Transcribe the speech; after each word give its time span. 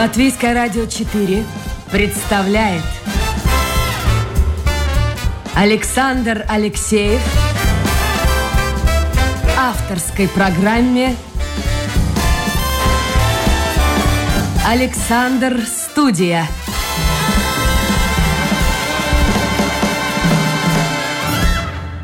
Латвийское 0.00 0.54
радио 0.54 0.86
4 0.86 1.44
представляет 1.92 2.82
Александр 5.54 6.46
Алексеев 6.48 7.20
авторской 9.58 10.26
программе 10.28 11.14
Александр 14.66 15.60
Студия. 15.66 16.46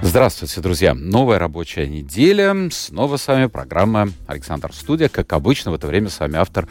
Здравствуйте, 0.03 0.61
друзья. 0.61 0.93
Новая 0.93 1.39
рабочая 1.39 1.87
неделя. 1.87 2.55
Снова 2.71 3.17
с 3.17 3.27
вами 3.27 3.47
программа 3.47 4.11
«Александр 4.27 4.75
Студия». 4.75 5.09
Как 5.09 5.33
обычно, 5.33 5.71
в 5.71 5.75
это 5.75 5.87
время 5.87 6.11
с 6.11 6.21
вами 6.21 6.37
автор 6.37 6.69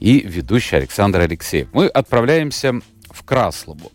и 0.00 0.26
ведущий 0.26 0.76
Александр 0.76 1.20
Алексеев. 1.20 1.68
Мы 1.72 1.86
отправляемся 1.86 2.80
в 3.10 3.24
Краслову. 3.24 3.92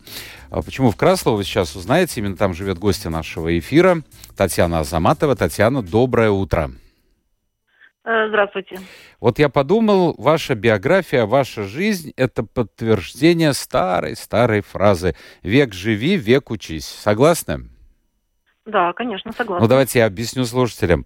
А 0.50 0.62
почему 0.62 0.90
в 0.90 0.96
Краслову, 0.96 1.36
вы 1.38 1.44
сейчас 1.44 1.74
узнаете. 1.76 2.20
Именно 2.20 2.36
там 2.36 2.54
живет 2.54 2.78
гостья 2.78 3.10
нашего 3.10 3.58
эфира 3.58 4.02
Татьяна 4.36 4.80
Азаматова. 4.80 5.36
Татьяна, 5.36 5.82
доброе 5.82 6.30
утро. 6.30 6.70
Э, 8.04 8.28
здравствуйте. 8.28 8.78
Вот 9.20 9.40
я 9.40 9.48
подумал, 9.48 10.14
ваша 10.16 10.54
биография, 10.54 11.26
ваша 11.26 11.64
жизнь— 11.64 12.12
это 12.16 12.44
подтверждение 12.44 13.52
старой-старой 13.52 14.60
фразы 14.60 15.16
«Век 15.42 15.74
живи, 15.74 16.16
век 16.16 16.52
учись». 16.52 16.86
Согласны? 16.86 17.68
Да, 18.64 18.92
конечно, 18.92 19.32
согласна. 19.32 19.64
Ну, 19.64 19.68
давайте 19.68 19.98
я 19.98 20.06
объясню 20.06 20.44
слушателям. 20.44 21.04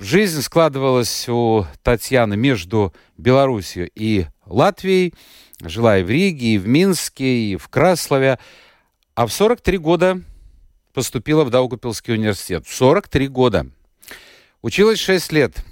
Жизнь 0.00 0.42
складывалась 0.42 1.28
у 1.28 1.66
Татьяны 1.84 2.36
между 2.36 2.92
Белоруссией 3.16 3.92
и 3.94 4.26
Латвией. 4.44 5.14
Жила 5.60 5.98
и 5.98 6.02
в 6.02 6.10
Риге, 6.10 6.54
и 6.54 6.58
в 6.58 6.66
Минске, 6.66 7.52
и 7.52 7.56
в 7.56 7.68
Краслове. 7.68 8.40
А 9.14 9.26
в 9.26 9.32
43 9.32 9.78
года 9.78 10.20
поступила 10.92 11.44
в 11.44 11.50
Даугупилский 11.50 12.14
университет. 12.14 12.66
В 12.66 12.74
43 12.74 13.28
года. 13.28 13.68
Училась 14.62 14.98
6 14.98 15.30
лет. 15.30 15.64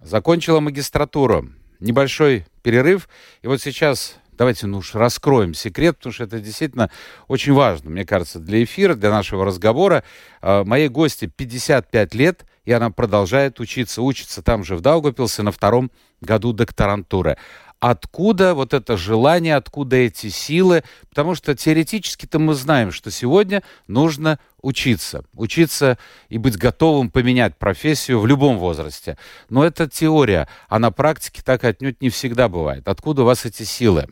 Закончила 0.00 0.60
магистратуру. 0.60 1.48
Небольшой 1.80 2.46
перерыв. 2.62 3.08
И 3.42 3.48
вот 3.48 3.60
сейчас 3.60 4.14
давайте 4.38 4.68
ну 4.68 4.78
уж 4.78 4.94
раскроем 4.94 5.52
секрет, 5.52 5.96
потому 5.96 6.12
что 6.12 6.24
это 6.24 6.38
действительно 6.38 6.90
очень 7.26 7.54
важно, 7.54 7.90
мне 7.90 8.04
кажется, 8.04 8.38
для 8.38 8.62
эфира, 8.62 8.94
для 8.94 9.10
нашего 9.10 9.44
разговора. 9.44 10.04
А, 10.40 10.62
моей 10.62 10.88
гости 10.88 11.26
55 11.26 12.14
лет, 12.14 12.44
и 12.66 12.72
она 12.72 12.90
продолжает 12.90 13.58
учиться. 13.58 14.02
Учится 14.02 14.42
там 14.42 14.62
же 14.62 14.76
в 14.76 14.82
Даугупилсе 14.82 15.42
на 15.42 15.52
втором 15.52 15.90
году 16.20 16.52
докторантуры 16.52 17.38
откуда 17.80 18.54
вот 18.54 18.74
это 18.74 18.96
желание, 18.96 19.56
откуда 19.56 19.96
эти 19.96 20.28
силы, 20.28 20.82
потому 21.08 21.34
что 21.34 21.54
теоретически-то 21.54 22.38
мы 22.38 22.54
знаем, 22.54 22.90
что 22.90 23.10
сегодня 23.10 23.62
нужно 23.86 24.38
учиться, 24.62 25.24
учиться 25.34 25.98
и 26.28 26.38
быть 26.38 26.56
готовым 26.56 27.10
поменять 27.10 27.56
профессию 27.56 28.20
в 28.20 28.26
любом 28.26 28.58
возрасте. 28.58 29.16
Но 29.50 29.64
это 29.64 29.88
теория, 29.88 30.48
а 30.68 30.78
на 30.78 30.90
практике 30.90 31.42
так 31.44 31.64
отнюдь 31.64 32.00
не 32.00 32.08
всегда 32.08 32.48
бывает. 32.48 32.88
Откуда 32.88 33.22
у 33.22 33.26
вас 33.26 33.44
эти 33.44 33.62
силы? 33.62 34.06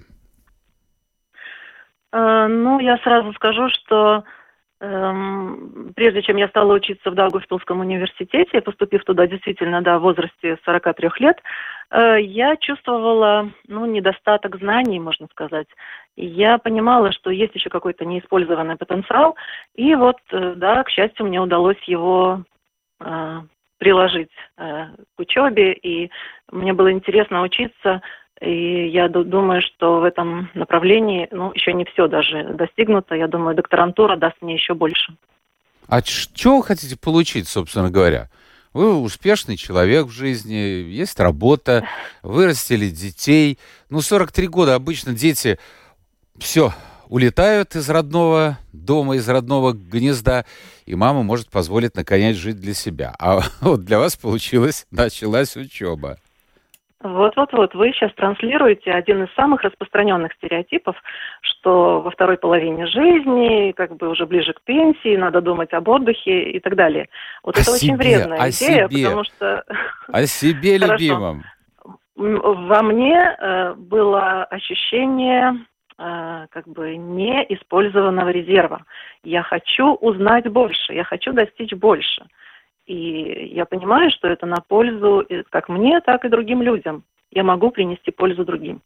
Э, 2.13 2.47
ну, 2.49 2.79
я 2.81 2.99
сразу 2.99 3.33
скажу, 3.35 3.69
что 3.71 4.25
прежде 5.95 6.23
чем 6.23 6.37
я 6.37 6.49
стала 6.49 6.75
учиться 6.75 7.11
в 7.11 7.15
Даугавпилском 7.15 7.81
университете, 7.81 8.61
поступив 8.61 9.05
туда 9.05 9.27
действительно 9.27 9.81
да, 9.83 9.99
в 9.99 10.03
возрасте 10.03 10.59
43 10.65 11.11
лет, 11.21 11.39
э, 11.91 12.21
я 12.21 12.57
чувствовала 12.57 13.51
ну, 13.69 13.87
недостаток 13.87 14.57
знаний, 14.57 14.99
можно 14.99 15.27
сказать. 15.31 15.69
Я 16.17 16.59
понимала, 16.59 17.13
что 17.13 17.31
есть 17.31 17.55
еще 17.55 17.71
какой-то 17.71 18.05
неиспользованный 18.05 18.77
потенциал. 18.77 19.37
И 19.75 19.95
вот, 19.95 20.19
э, 20.33 20.55
да, 20.57 20.83
к 20.83 20.91
счастью, 20.91 21.27
мне 21.27 21.41
удалось 21.41 21.83
его 21.87 22.43
э, 23.01 23.41
приложить 23.79 24.33
к 24.57 25.19
учебе. 25.19 25.73
И 25.75 26.11
мне 26.51 26.73
было 26.73 26.93
интересно 26.93 27.43
учиться 27.43 28.01
и 28.41 28.89
я 28.89 29.09
думаю, 29.09 29.63
что 29.63 30.01
в 30.01 30.05
этом 30.05 30.51
направлении, 30.55 31.29
ну, 31.31 31.53
еще 31.55 31.73
не 31.73 31.85
все 31.85 32.09
даже 32.09 32.55
достигнуто. 32.55 33.15
Я 33.15 33.29
думаю, 33.29 33.55
докторантура 33.55 34.17
даст 34.17 34.37
мне 34.41 34.55
еще 34.55 34.75
больше. 34.75 35.17
А 35.89 36.03
что 36.03 36.59
вы 36.59 36.63
хотите 36.65 36.99
получить, 36.99 37.49
собственно 37.49 37.91
говоря? 37.91 38.31
Вы 38.73 38.97
успешный 38.97 39.57
человек 39.57 40.07
в 40.07 40.11
жизни, 40.11 40.55
есть 40.55 41.21
работа, 41.21 41.87
вырастили 42.23 42.89
детей. 42.89 43.59
Ну, 43.89 44.01
43 44.01 44.49
года 44.49 44.75
обычно 44.75 45.13
дети 45.13 45.59
все 46.39 46.73
улетают 47.09 47.77
из 47.77 47.89
родного 47.89 48.59
дома, 48.73 49.17
из 49.17 49.29
родного 49.29 49.73
гнезда, 49.73 50.45
и 50.87 50.97
мама 50.97 51.23
может 51.23 51.51
позволить 51.51 51.95
наконец 51.95 52.37
жить 52.37 52.59
для 52.59 52.75
себя. 52.75 53.15
А 53.21 53.43
вот 53.61 53.85
для 53.85 54.01
вас 54.01 54.17
получилось, 54.17 54.87
началась 54.91 55.57
учеба. 55.57 56.19
Вот-вот-вот, 57.05 57.75
вы 57.75 57.93
сейчас 57.93 58.15
транслируете 58.15 58.91
один 58.91 59.25
из 59.25 59.35
самых 59.35 59.61
распространенных 59.61 60.33
стереотипов, 60.33 60.97
что 61.43 62.01
во 62.01 62.11
второй 62.11 62.39
половине 62.39 62.87
жизни, 62.87 63.73
как 63.73 63.97
бы 63.97 64.09
уже 64.09 64.25
ближе 64.25 64.55
к 64.55 64.63
пенсии, 64.63 65.15
надо 65.15 65.43
думать 65.43 65.75
об 65.75 65.87
отдыхе 65.87 66.45
и 66.45 66.61
так 66.61 66.77
далее. 66.77 67.11
Вот 67.43 67.59
о 67.59 67.61
это 67.61 67.73
себе, 67.73 67.93
очень 67.93 67.97
вредная 67.99 68.39
о 68.41 68.49
идея, 68.49 68.89
себе. 68.89 69.05
потому 69.05 69.25
что... 69.25 69.65
О 70.09 70.27
себе 70.27 70.79
любимом. 70.79 71.45
Во 72.17 72.83
мне 72.83 73.37
э, 73.39 73.75
было 73.75 74.45
ощущение 74.45 75.67
э, 75.99 76.47
как 76.51 76.67
бы 76.67 76.97
неиспользованного 76.97 78.31
резерва. 78.31 78.83
Я 79.25 79.43
хочу 79.43 79.93
узнать 79.97 80.49
больше, 80.49 80.95
я 80.95 81.05
хочу 81.05 81.35
достичь 81.35 81.73
больше. 81.75 82.25
И 82.87 83.51
я 83.55 83.65
понимаю, 83.65 84.11
что 84.11 84.29
это 84.29 84.47
на 84.47 84.57
пользу 84.57 85.27
как 85.51 85.69
мне, 85.69 86.01
так 86.01 86.25
и 86.25 86.29
другим 86.29 86.63
людям. 86.63 87.05
Я 87.31 87.43
могу 87.43 87.71
принести 87.71 88.11
пользу 88.11 88.45
другим. 88.45 88.83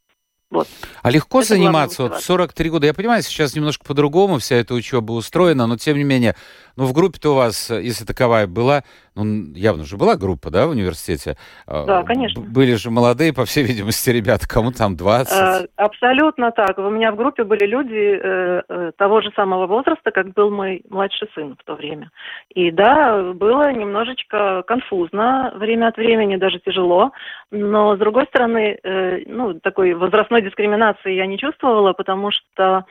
Вот. 0.51 0.67
А 1.03 1.11
легко 1.11 1.41
это 1.41 1.49
заниматься 1.49 2.05
вот 2.05 2.23
43 2.23 2.71
года? 2.71 2.87
Я 2.87 2.95
понимаю, 2.95 3.23
сейчас 3.23 3.55
немножко 3.55 3.85
по-другому 3.85 4.39
вся 4.39 4.57
эта 4.57 4.73
учеба 4.73 5.13
устроена, 5.13 5.67
но 5.67 5.77
тем 5.77 5.99
не 5.99 6.05
менее, 6.05 6.37
ну 6.75 6.87
в 6.87 6.95
группе-то 6.95 7.33
у 7.33 7.35
вас, 7.35 7.69
если 7.69 8.07
таковая 8.07 8.47
была, 8.47 8.83
ну 9.25 9.55
явно 9.55 9.85
же 9.85 9.97
была 9.97 10.17
группа, 10.17 10.51
да, 10.51 10.67
в 10.67 10.71
университете? 10.71 11.37
А, 11.67 11.85
да, 11.85 12.03
конечно. 12.03 12.43
Были 12.43 12.75
же 12.75 12.91
молодые, 12.91 13.33
по 13.33 13.45
всей 13.45 13.65
видимости, 13.65 14.11
ребята, 14.11 14.49
кому 14.49 14.73
там 14.73 14.97
20? 14.97 15.33
А, 15.33 15.61
абсолютно 15.77 16.51
так. 16.53 16.79
У 16.79 16.91
меня 16.91 17.13
в 17.13 17.17
группе 17.17 17.45
были 17.45 17.67
люди 17.67 18.21
э, 18.23 18.63
э, 18.69 18.93
того 18.97 19.21
же 19.21 19.31
самого 19.37 19.67
возраста, 19.67 20.11
как 20.11 20.33
был 20.33 20.51
мой 20.51 20.83
младший 20.89 21.29
сын 21.35 21.57
в 21.61 21.65
то 21.65 21.75
время. 21.75 22.11
И 22.55 22.71
да, 22.71 23.33
было 23.33 23.73
немножечко 23.73 24.63
конфузно 24.67 25.53
время 25.57 25.89
от 25.89 25.97
времени, 25.97 26.37
даже 26.37 26.59
тяжело, 26.61 27.13
но 27.51 27.97
с 27.97 27.99
другой 27.99 28.27
стороны, 28.27 28.79
э, 28.83 29.23
ну, 29.27 29.55
такой 29.55 29.95
возрастной 29.95 30.43
дискриминации 30.43 31.15
я 31.15 31.27
не 31.27 31.39
чувствовала, 31.39 31.93
потому 31.93 32.31
что, 32.31 32.85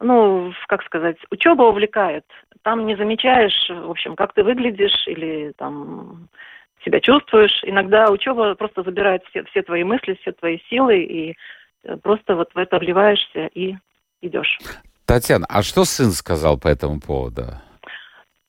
ну, 0.00 0.52
как 0.68 0.82
сказать, 0.84 1.16
учеба 1.30 1.62
увлекает. 1.62 2.24
Там 2.62 2.86
не 2.86 2.96
замечаешь, 2.96 3.68
в 3.68 3.90
общем, 3.90 4.16
как 4.16 4.34
ты 4.34 4.42
выглядишь 4.42 5.06
или 5.06 5.52
там 5.56 6.28
себя 6.84 7.00
чувствуешь. 7.00 7.60
Иногда 7.64 8.10
учеба 8.10 8.54
просто 8.54 8.82
забирает 8.82 9.22
все, 9.30 9.44
все 9.44 9.62
твои 9.62 9.84
мысли, 9.84 10.18
все 10.20 10.32
твои 10.32 10.58
силы, 10.68 10.98
и 10.98 11.36
э, 11.84 11.96
просто 11.96 12.36
вот 12.36 12.52
в 12.54 12.58
это 12.58 12.78
вливаешься 12.78 13.46
и 13.54 13.76
идешь. 14.22 14.58
Татьяна, 15.06 15.46
а 15.48 15.62
что 15.62 15.84
сын 15.84 16.10
сказал 16.10 16.58
по 16.58 16.68
этому 16.68 17.00
поводу? 17.00 17.42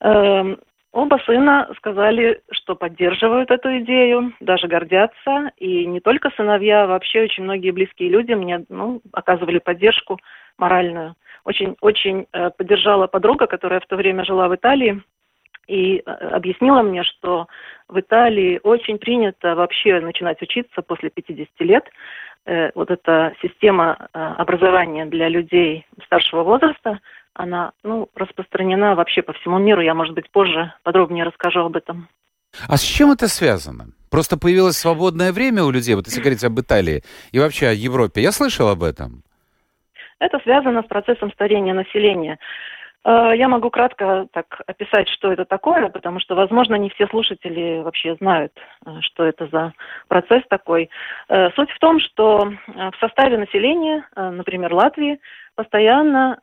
Эм, 0.01 0.57
Оба 0.97 1.19
сына 1.27 1.69
сказали, 1.77 2.41
что 2.49 2.75
поддерживают 2.75 3.51
эту 3.51 3.77
идею, 3.79 4.33
даже 4.39 4.67
гордятся. 4.67 5.51
И 5.57 5.85
не 5.85 5.99
только 5.99 6.31
сыновья, 6.31 6.87
вообще 6.87 7.21
очень 7.21 7.43
многие 7.43 7.69
близкие 7.69 8.09
люди 8.09 8.33
мне 8.33 8.65
ну, 8.69 9.01
оказывали 9.13 9.59
поддержку 9.59 10.17
моральную. 10.57 11.15
Очень, 11.43 11.75
очень 11.81 12.27
э, 12.33 12.49
поддержала 12.49 13.07
подруга, 13.07 13.47
которая 13.47 13.79
в 13.79 13.85
то 13.87 13.95
время 13.95 14.25
жила 14.25 14.47
в 14.47 14.55
Италии, 14.55 15.01
и 15.67 15.97
э, 15.97 16.01
объяснила 16.11 16.81
мне, 16.81 17.03
что 17.03 17.47
в 17.87 17.99
Италии 17.99 18.59
очень 18.63 18.97
принято 18.97 19.55
вообще 19.55 19.99
начинать 19.99 20.41
учиться 20.41 20.81
после 20.81 21.09
50 21.09 21.47
лет. 21.59 21.85
Э, 22.45 22.71
вот 22.75 22.91
эта 22.91 23.33
система 23.41 24.07
образования 24.13 25.05
для 25.05 25.29
людей 25.29 25.85
старшего 26.05 26.43
возраста– 26.43 26.99
она 27.37 27.71
ну, 27.83 28.09
распространена 28.15 28.95
вообще 28.95 29.21
по 29.21 29.33
всему 29.33 29.59
миру. 29.59 29.81
Я, 29.81 29.93
может 29.93 30.13
быть, 30.15 30.29
позже 30.31 30.73
подробнее 30.83 31.23
расскажу 31.23 31.61
об 31.61 31.75
этом. 31.75 32.09
А 32.67 32.77
с 32.77 32.81
чем 32.81 33.11
это 33.11 33.27
связано? 33.27 33.87
Просто 34.09 34.37
появилось 34.37 34.77
свободное 34.77 35.31
время 35.31 35.63
у 35.63 35.69
людей, 35.69 35.95
вот 35.95 36.07
если 36.07 36.21
говорить 36.21 36.43
об 36.43 36.59
Италии 36.59 37.03
и 37.31 37.39
вообще 37.39 37.67
о 37.67 37.73
Европе. 37.73 38.21
Я 38.21 38.31
слышал 38.31 38.69
об 38.69 38.83
этом. 38.83 39.23
Это 40.19 40.39
связано 40.39 40.81
с 40.83 40.85
процессом 40.85 41.31
старения 41.31 41.73
населения. 41.73 42.39
Э, 43.07 43.31
я 43.35 43.47
могу 43.47 43.69
кратко 43.69 44.27
так 44.33 44.61
описать, 44.67 45.07
что 45.09 45.31
это 45.31 45.45
такое, 45.45 45.87
потому 45.89 46.19
что, 46.19 46.35
возможно, 46.35 46.75
не 46.75 46.89
все 46.89 47.07
слушатели 47.07 47.81
вообще 47.81 48.15
знают, 48.15 48.51
э, 48.85 48.99
что 49.01 49.23
это 49.23 49.47
за 49.47 49.73
процесс 50.09 50.43
такой. 50.49 50.89
Э, 51.29 51.49
суть 51.51 51.71
в 51.71 51.79
том, 51.79 51.99
что 51.99 52.51
в 52.67 52.95
составе 52.99 53.37
населения, 53.37 54.05
например, 54.15 54.73
Латвии, 54.73 55.19
постоянно 55.55 56.39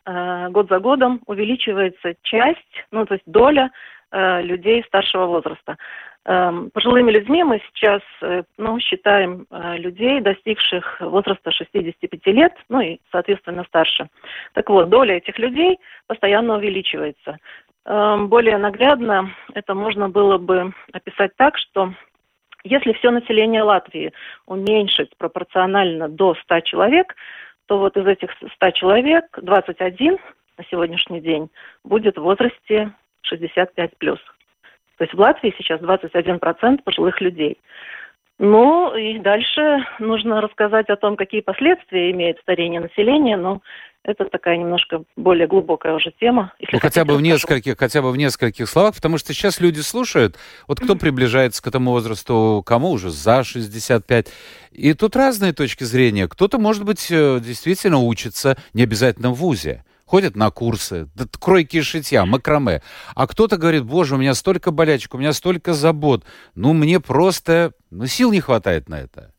год 0.51 0.69
за 0.69 0.81
годом 0.81 1.21
увеличивается 1.27 2.15
часть, 2.23 2.59
ну 2.91 3.07
то 3.07 3.15
есть 3.15 3.25
доля 3.27 3.71
людей 4.13 4.83
старшего 4.87 5.27
возраста. 5.27 5.77
Эм, 6.27 6.71
пожилыми 6.71 7.11
людьми 7.11 7.45
мы 7.45 7.61
сейчас 7.69 8.01
э, 8.23 8.45
ну, 8.57 8.81
считаем 8.81 9.47
э, 9.51 9.77
людей, 9.77 10.23
достигших 10.23 11.01
возраста 11.01 11.51
65 11.51 12.27
лет, 12.29 12.55
ну 12.71 12.81
и, 12.81 12.99
соответственно, 13.13 13.65
старше. 13.65 14.09
Так 14.55 14.71
вот, 14.71 14.89
доля 14.89 15.17
этих 15.17 15.39
людей 15.39 15.79
постоянно 16.07 16.57
увеличивается. 16.57 17.39
Эм, 17.85 18.29
более 18.29 18.57
наглядно 18.57 19.35
это 19.53 19.75
можно 19.75 20.09
было 20.09 20.39
бы 20.39 20.73
описать 20.95 21.37
так, 21.37 21.59
что 21.59 21.93
если 22.65 22.95
все 22.95 23.11
население 23.11 23.63
Латвии 23.63 24.15
уменьшить 24.47 25.15
пропорционально 25.19 26.09
до 26.09 26.35
100 26.37 26.61
человек, 26.61 27.15
то 27.67 27.79
вот 27.79 27.99
из 27.99 28.07
этих 28.07 28.31
100 28.55 28.71
человек 28.71 29.39
21 29.43 30.17
на 30.57 30.65
сегодняшний 30.71 31.21
день 31.21 31.51
будет 31.85 32.17
в 32.17 32.23
возрасте 32.23 32.93
65 33.21 33.99
плюс. 33.99 34.21
То 34.99 35.05
есть 35.05 35.15
в 35.15 35.19
Латвии 35.19 35.55
сейчас 35.59 35.81
21% 35.81 36.83
пожилых 36.83 37.21
людей. 37.21 37.59
Ну 38.39 38.97
и 38.97 39.19
дальше 39.19 39.87
нужно 40.01 40.41
рассказать 40.41 40.89
о 40.89 40.97
том, 40.97 41.17
какие 41.17 41.41
последствия 41.41 42.11
имеет 42.11 42.39
старение 42.41 42.81
населения, 42.81 43.37
но 43.37 43.63
это 44.03 44.27
такая 44.27 44.59
немножко 44.59 45.05
более 45.17 45.47
глубокая 45.47 45.95
уже 45.95 46.13
тема. 46.21 46.53
Если 46.59 46.75
ну, 46.75 46.81
хотя 46.81 47.05
бы 47.05 47.17
в 47.17 47.23
нескольких, 47.23 47.79
хотя 47.79 48.03
бы 48.03 48.11
в 48.11 48.17
нескольких 48.17 48.69
словах, 48.69 48.97
потому 48.97 49.19
что 49.19 49.33
сейчас 49.33 49.61
люди 49.61 49.81
слушают, 49.81 50.37
вот 50.69 50.81
кто 50.81 50.95
приближается 50.97 51.63
к 51.63 51.67
этому 51.69 51.93
возрасту, 51.93 52.63
кому 52.67 52.91
уже 52.91 53.11
за 53.11 53.45
65. 53.45 54.27
И 54.73 54.93
тут 54.95 55.17
разные 55.17 55.53
точки 55.53 55.85
зрения. 55.85 56.29
Кто-то, 56.29 56.59
может 56.59 56.85
быть, 56.85 57.11
э, 57.11 57.41
действительно 57.41 57.99
учится, 57.99 58.57
не 58.75 58.83
обязательно 58.83 59.31
в 59.31 59.35
ВУЗе 59.35 59.85
ходят 60.07 60.37
на 60.37 60.51
курсы, 60.51 61.09
кройки 61.41 61.79
и 61.79 61.83
шитья, 61.83 62.25
макраме. 62.25 62.83
А 63.15 63.27
кто-то 63.27 63.57
говорит, 63.57 63.85
боже, 63.85 64.15
у 64.15 64.19
меня 64.19 64.35
столько 64.35 64.71
болячек, 64.71 65.15
у 65.15 65.19
меня 65.19 65.33
столько 65.33 65.73
забот. 65.73 66.25
Ну, 66.55 66.73
мне 66.73 67.01
просто 67.01 67.73
ну, 67.91 68.07
сил 68.07 68.33
не 68.33 68.41
хватает 68.41 68.89
на 68.89 69.01
это. 69.01 69.35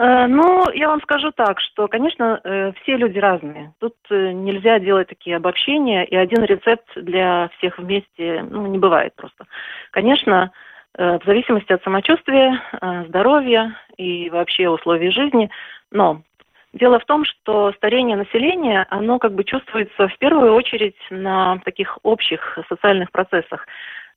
Э, 0.00 0.26
ну, 0.26 0.70
я 0.70 0.88
вам 0.88 1.02
скажу 1.02 1.30
так, 1.30 1.60
что, 1.60 1.86
конечно, 1.86 2.40
э, 2.42 2.72
все 2.80 2.96
люди 2.96 3.18
разные. 3.18 3.74
Тут 3.80 3.94
э, 4.10 4.32
нельзя 4.32 4.78
делать 4.78 5.08
такие 5.08 5.36
обобщения, 5.36 6.04
и 6.06 6.16
один 6.16 6.42
рецепт 6.44 6.86
для 6.96 7.50
всех 7.58 7.78
вместе 7.78 8.46
ну, 8.50 8.66
не 8.66 8.78
бывает 8.78 9.14
просто. 9.14 9.44
Конечно, 9.90 10.52
в 10.98 11.20
зависимости 11.24 11.72
от 11.72 11.84
самочувствия, 11.84 12.60
здоровья 13.06 13.76
и 13.96 14.28
вообще 14.28 14.68
условий 14.68 15.12
жизни, 15.12 15.48
но 15.92 16.22
Дело 16.72 17.00
в 17.00 17.04
том, 17.04 17.24
что 17.24 17.72
старение 17.72 18.16
населения, 18.16 18.86
оно 18.90 19.18
как 19.18 19.34
бы 19.34 19.42
чувствуется 19.42 20.06
в 20.06 20.18
первую 20.18 20.54
очередь 20.54 20.96
на 21.10 21.58
таких 21.64 21.98
общих 22.04 22.58
социальных 22.68 23.10
процессах. 23.10 23.66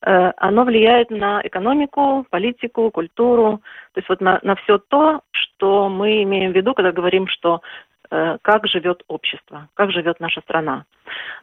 Э, 0.06 0.32
оно 0.38 0.64
влияет 0.64 1.10
на 1.10 1.42
экономику, 1.44 2.28
политику, 2.30 2.92
культуру, 2.92 3.62
то 3.94 4.00
есть 4.00 4.10
вот 4.10 4.22
на, 4.22 4.40
на 4.44 4.56
все 4.56 4.78
то, 4.78 5.22
что 5.32 5.90
мы 5.90 6.22
имеем 6.24 6.52
в 6.52 6.56
виду, 6.56 6.76
когда 6.76 6.92
говорим, 6.92 7.28
что 7.28 7.62
э, 8.12 8.38
как 8.44 8.68
живет 8.68 9.04
общество, 9.08 9.70
как 9.74 9.92
живет 9.92 10.20
наша 10.20 10.42
страна. 10.42 10.86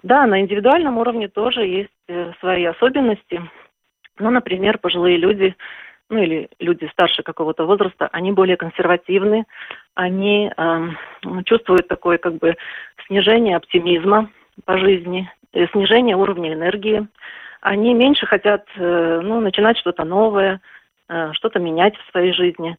Да, 0.04 0.26
на 0.26 0.40
индивидуальном 0.40 0.98
уровне 0.98 1.26
тоже 1.26 1.66
есть 1.66 1.90
э, 2.06 2.32
свои 2.38 2.64
особенности. 2.66 3.42
Ну, 4.20 4.30
например, 4.30 4.78
пожилые 4.78 5.16
люди 5.16 5.56
ну 6.10 6.18
или 6.18 6.50
люди 6.58 6.86
старше 6.92 7.22
какого-то 7.22 7.64
возраста, 7.64 8.08
они 8.12 8.32
более 8.32 8.56
консервативны, 8.56 9.44
они 9.94 10.52
э, 10.54 10.88
чувствуют 11.44 11.88
такое 11.88 12.18
как 12.18 12.34
бы 12.34 12.56
снижение 13.06 13.56
оптимизма 13.56 14.28
по 14.64 14.76
жизни, 14.76 15.30
э, 15.52 15.66
снижение 15.68 16.16
уровня 16.16 16.52
энергии. 16.52 17.06
Они 17.60 17.94
меньше 17.94 18.26
хотят 18.26 18.66
э, 18.76 19.20
ну, 19.22 19.40
начинать 19.40 19.78
что-то 19.78 20.04
новое, 20.04 20.60
э, 21.08 21.32
что-то 21.32 21.60
менять 21.60 21.96
в 21.96 22.10
своей 22.10 22.32
жизни. 22.32 22.76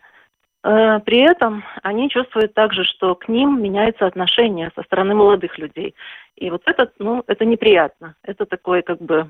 Э, 0.63 0.99
при 0.99 1.19
этом 1.19 1.63
они 1.81 2.09
чувствуют 2.09 2.53
также, 2.53 2.83
что 2.83 3.15
к 3.15 3.27
ним 3.27 3.61
меняется 3.61 4.05
отношение 4.05 4.71
со 4.75 4.83
стороны 4.83 5.15
молодых 5.15 5.57
людей. 5.57 5.95
И 6.35 6.49
вот 6.49 6.61
это, 6.65 6.91
ну, 6.99 7.23
это 7.27 7.45
неприятно. 7.45 8.15
Это 8.23 8.45
такое 8.45 8.81
как 8.81 8.99
бы 8.99 9.29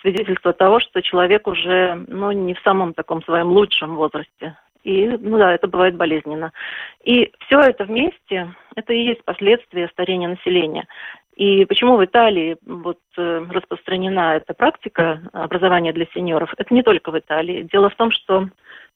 свидетельство 0.00 0.52
того, 0.52 0.80
что 0.80 1.02
человек 1.02 1.46
уже, 1.46 2.04
ну, 2.08 2.32
не 2.32 2.54
в 2.54 2.60
самом 2.60 2.94
таком 2.94 3.22
своем 3.22 3.48
лучшем 3.48 3.96
возрасте. 3.96 4.56
И, 4.82 5.06
ну 5.08 5.38
да, 5.38 5.54
это 5.54 5.68
бывает 5.68 5.96
болезненно. 5.96 6.52
И 7.04 7.32
все 7.46 7.60
это 7.60 7.84
вместе, 7.84 8.52
это 8.74 8.92
и 8.92 9.04
есть 9.04 9.24
последствия 9.24 9.88
старения 9.88 10.28
населения. 10.28 10.86
И 11.36 11.64
почему 11.64 11.96
в 11.96 12.04
Италии 12.04 12.56
вот 12.66 12.98
э, 13.16 13.46
распространена 13.48 14.36
эта 14.36 14.54
практика 14.54 15.22
образования 15.32 15.92
для 15.92 16.06
сеньоров? 16.12 16.52
Это 16.58 16.74
не 16.74 16.82
только 16.82 17.10
в 17.12 17.18
Италии. 17.18 17.68
Дело 17.72 17.90
в 17.90 17.94
том, 17.94 18.10
что 18.10 18.48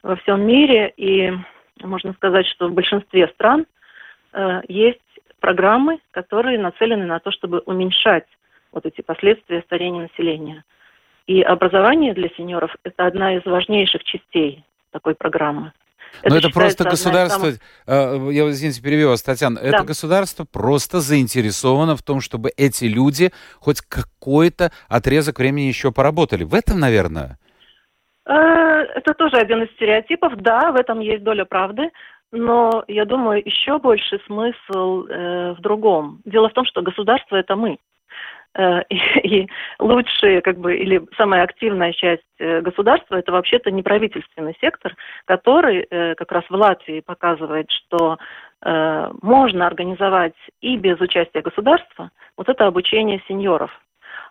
во 0.03 0.17
всем 0.17 0.47
мире 0.47 0.93
и 0.97 1.33
можно 1.82 2.12
сказать, 2.14 2.46
что 2.46 2.69
в 2.69 2.73
большинстве 2.73 3.28
стран 3.28 3.67
э, 4.32 4.61
есть 4.69 5.00
программы, 5.40 5.99
которые 6.11 6.58
нацелены 6.58 7.06
на 7.06 7.20
то, 7.20 7.31
чтобы 7.31 7.58
уменьшать 7.67 8.26
вот 8.73 8.87
эти 8.87 9.00
последствия 9.00 9.62
старения 9.62 10.02
населения. 10.02 10.64
И 11.26 11.43
образование 11.43 12.14
для 12.14 12.28
сеньоров– 12.37 12.75
это 12.84 13.06
одна 13.06 13.37
из 13.37 13.44
важнейших 13.44 14.05
частей 14.05 14.64
такой 14.93 15.14
программы. 15.14 15.73
Это 16.23 16.31
Но 16.31 16.37
это 16.37 16.50
просто 16.50 16.84
государство, 16.84 17.40
самых... 17.40 17.58
Э, 17.87 18.31
я, 18.32 18.49
извините, 18.50 18.81
перевел 18.81 19.11
вас, 19.11 19.23
Татьяна, 19.23 19.61
да. 19.61 19.67
это 19.67 19.84
государство 19.84 20.44
просто 20.44 21.00
заинтересовано 21.00 21.96
в 21.96 22.02
том, 22.02 22.20
чтобы 22.20 22.50
эти 22.56 22.84
люди 22.84 23.32
хоть 23.58 23.81
какой-то 23.81 24.73
отрезок 24.88 25.38
времени 25.38 25.67
еще 25.67 25.93
поработали. 25.93 26.44
В 26.44 26.55
этом, 26.55 26.81
наверное... 26.81 27.38
Э, 28.26 28.84
это 28.94 29.14
тоже 29.14 29.37
один 29.37 29.62
из 29.62 29.70
стереотипов. 29.73 30.37
Да, 30.37 30.73
в 30.73 30.76
этом 30.76 31.00
есть 31.00 31.23
доля 31.23 31.44
правды. 31.44 31.90
Но 32.32 32.84
я 32.88 33.05
думаю, 33.05 33.40
еще 33.44 33.78
больше 33.78 34.20
смысл 34.26 35.06
э, 35.06 35.52
в 35.52 35.61
другом. 35.61 36.20
Дело 36.25 36.49
в 36.49 36.52
том, 36.52 36.64
что 36.64 36.82
государство 36.82 37.37
это 37.37 37.55
мы. 37.55 37.78
Э, 38.55 38.82
и, 38.90 39.49
лучшие, 39.78 40.43
как 40.43 40.58
бы, 40.58 40.76
или 40.76 41.06
самая 41.17 41.44
активная 41.44 41.93
часть 41.93 42.23
государства 42.38 43.17
это 43.17 43.32
вообще-то 43.32 43.70
неправительственный 43.70 44.56
сектор, 44.61 44.95
который 45.25 45.87
как 46.16 46.30
раз 46.33 46.45
в 46.50 46.54
Латвии 46.54 47.00
показывает, 47.00 47.71
что 47.71 48.18
можно 49.23 49.66
организовать 49.66 50.35
и 50.61 50.76
без 50.76 51.00
участия 51.00 51.40
государства 51.40 52.11
вот 52.37 52.49
это 52.49 52.66
обучение 52.66 53.23
сеньоров. 53.28 53.71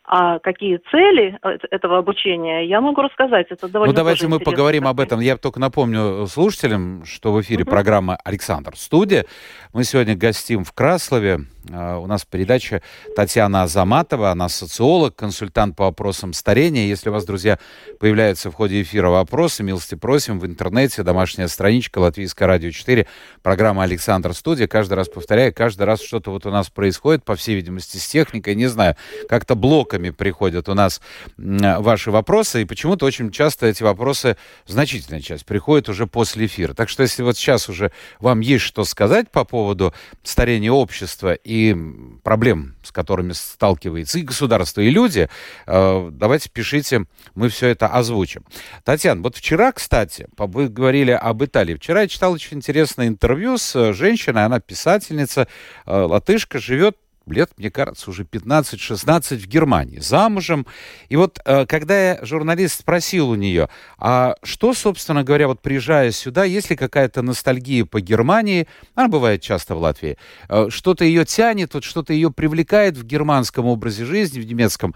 А 0.08 0.38
какие 0.40 0.80
цели 0.92 1.38
э, 1.42 1.58
этого 1.72 1.98
обучения, 1.98 2.68
я 2.68 2.80
могу 2.80 3.02
рассказать. 3.02 3.48
Это 3.50 3.68
довольно 3.68 3.92
Ну, 3.92 3.96
давайте 3.96 4.28
мы 4.28 4.40
поговорим 4.40 4.88
об 4.88 5.00
этом. 5.00 5.20
Я 5.20 5.36
только 5.38 5.60
напомню 5.60 6.28
слушателям, 6.28 7.06
что 7.06 7.34
в 7.34 7.42
эфире 7.42 7.64
uh-huh. 7.64 7.70
программа 7.70 8.18
«Александр. 8.24 8.74
Студия». 8.76 9.26
Мы 9.74 9.84
сегодня 9.84 10.16
гостим 10.16 10.64
в 10.64 10.74
Краслове 10.74 11.40
а, 11.72 11.98
у 11.98 12.08
нас 12.08 12.26
передача 12.26 12.82
Татьяна 13.16 13.64
Азаматова, 13.64 14.32
она 14.32 14.50
социолог, 14.50 15.16
консультант 15.16 15.76
по 15.76 15.86
вопросам 15.86 16.34
старения. 16.34 16.88
Если 16.88 17.10
у 17.10 17.14
вас, 17.14 17.26
друзья, 17.26 17.60
появляются 18.00 18.52
в 18.52 18.54
ходе 18.54 18.82
эфира 18.82 19.10
вопросы, 19.10 19.64
милости 19.64 19.96
просим 19.96 20.40
в 20.40 20.46
интернете, 20.46 21.04
домашняя 21.04 21.48
страничка 21.48 22.00
Латвийское 22.00 22.48
радио 22.48 22.72
4, 22.72 23.08
программа 23.42 23.84
«Александр 23.84 24.34
Студия». 24.34 24.68
Каждый 24.68 24.94
раз 24.94 25.10
повторяю, 25.10 25.54
каждый 25.54 25.84
раз 25.84 26.02
что-то 26.02 26.32
вот 26.32 26.46
у 26.46 26.52
нас 26.52 26.70
происходит, 26.70 27.24
по 27.24 27.36
всей 27.36 27.56
видимости, 27.56 27.98
с 27.98 28.08
техникой, 28.08 28.56
не 28.56 28.68
знаю, 28.68 28.96
как-то 29.28 29.56
блоками 29.96 30.10
приходят 30.10 30.70
у 30.70 30.74
нас 30.74 31.02
ваши 31.38 32.12
вопросы, 32.12 32.62
и 32.62 32.66
почему-то 32.66 33.06
очень 33.06 33.32
часто 33.32 33.68
эти 33.68 33.84
вопросы, 33.84 34.38
значительная 34.68 35.22
часть, 35.22 35.46
приходит 35.46 35.90
уже 35.90 36.08
после 36.08 36.46
эфира. 36.46 36.74
Так 36.74 36.90
что 36.90 37.04
если 37.04 37.24
вот 37.24 37.38
сейчас 37.38 37.70
уже 37.70 37.92
вам 38.20 38.42
есть 38.42 38.64
что 38.64 38.84
сказать 38.84 39.30
по 39.32 39.46
поводу 39.46 39.94
старения 40.24 40.72
общества 40.72 41.34
и 41.34 41.76
проблем, 42.24 42.76
с 42.84 42.92
которыми 42.92 43.34
сталкивается 43.34 44.20
и 44.20 44.24
государство, 44.24 44.82
и 44.82 44.90
люди, 44.90 45.30
э, 45.66 46.10
давайте 46.12 46.50
пишите, 46.50 47.06
мы 47.36 47.50
все 47.50 47.68
это 47.68 47.88
озвучим. 47.88 48.44
Татьяна, 48.84 49.22
вот 49.22 49.36
вчера, 49.36 49.72
кстати, 49.72 50.28
вы 50.38 50.68
говорили 50.68 51.12
об 51.12 51.44
Италии. 51.44 51.76
Вчера 51.76 52.02
я 52.02 52.08
читал 52.08 52.34
очень 52.34 52.58
интересное 52.58 53.08
интервью 53.08 53.58
с 53.58 53.94
женщиной, 53.94 54.46
она 54.46 54.60
писательница, 54.60 55.48
э, 55.86 55.92
латышка, 55.92 56.60
живет 56.60 56.98
лет, 57.32 57.52
мне 57.58 57.72
кажется, 57.72 58.10
уже 58.10 58.24
15-16 58.24 59.38
в 59.38 59.48
Германии, 59.48 60.00
замужем. 60.00 60.66
И 61.10 61.16
вот 61.16 61.40
э, 61.46 61.66
когда 61.66 62.12
я, 62.12 62.26
журналист 62.26 62.80
спросил 62.80 63.30
у 63.30 63.36
нее, 63.36 63.70
а 63.98 64.36
что, 64.44 64.74
собственно 64.74 65.24
говоря, 65.24 65.48
вот 65.48 65.62
приезжая 65.62 66.12
сюда, 66.12 66.44
есть 66.44 66.70
ли 66.70 66.76
какая-то 66.76 67.22
ностальгия 67.22 67.86
по 67.86 68.02
Германии, 68.02 68.68
она 68.96 69.08
бывает 69.08 69.42
часто 69.42 69.76
в 69.76 69.80
Латвии, 69.80 70.18
э, 70.50 70.68
что-то 70.70 71.06
ее 71.06 71.26
тянет, 71.26 71.74
вот 71.74 71.84
что-то 71.84 72.14
ее 72.14 72.32
привлекает 72.32 72.98
в 72.98 73.04
германском 73.04 73.66
образе 73.66 74.06
жизни, 74.06 74.40
в 74.40 74.46
немецком, 74.46 74.96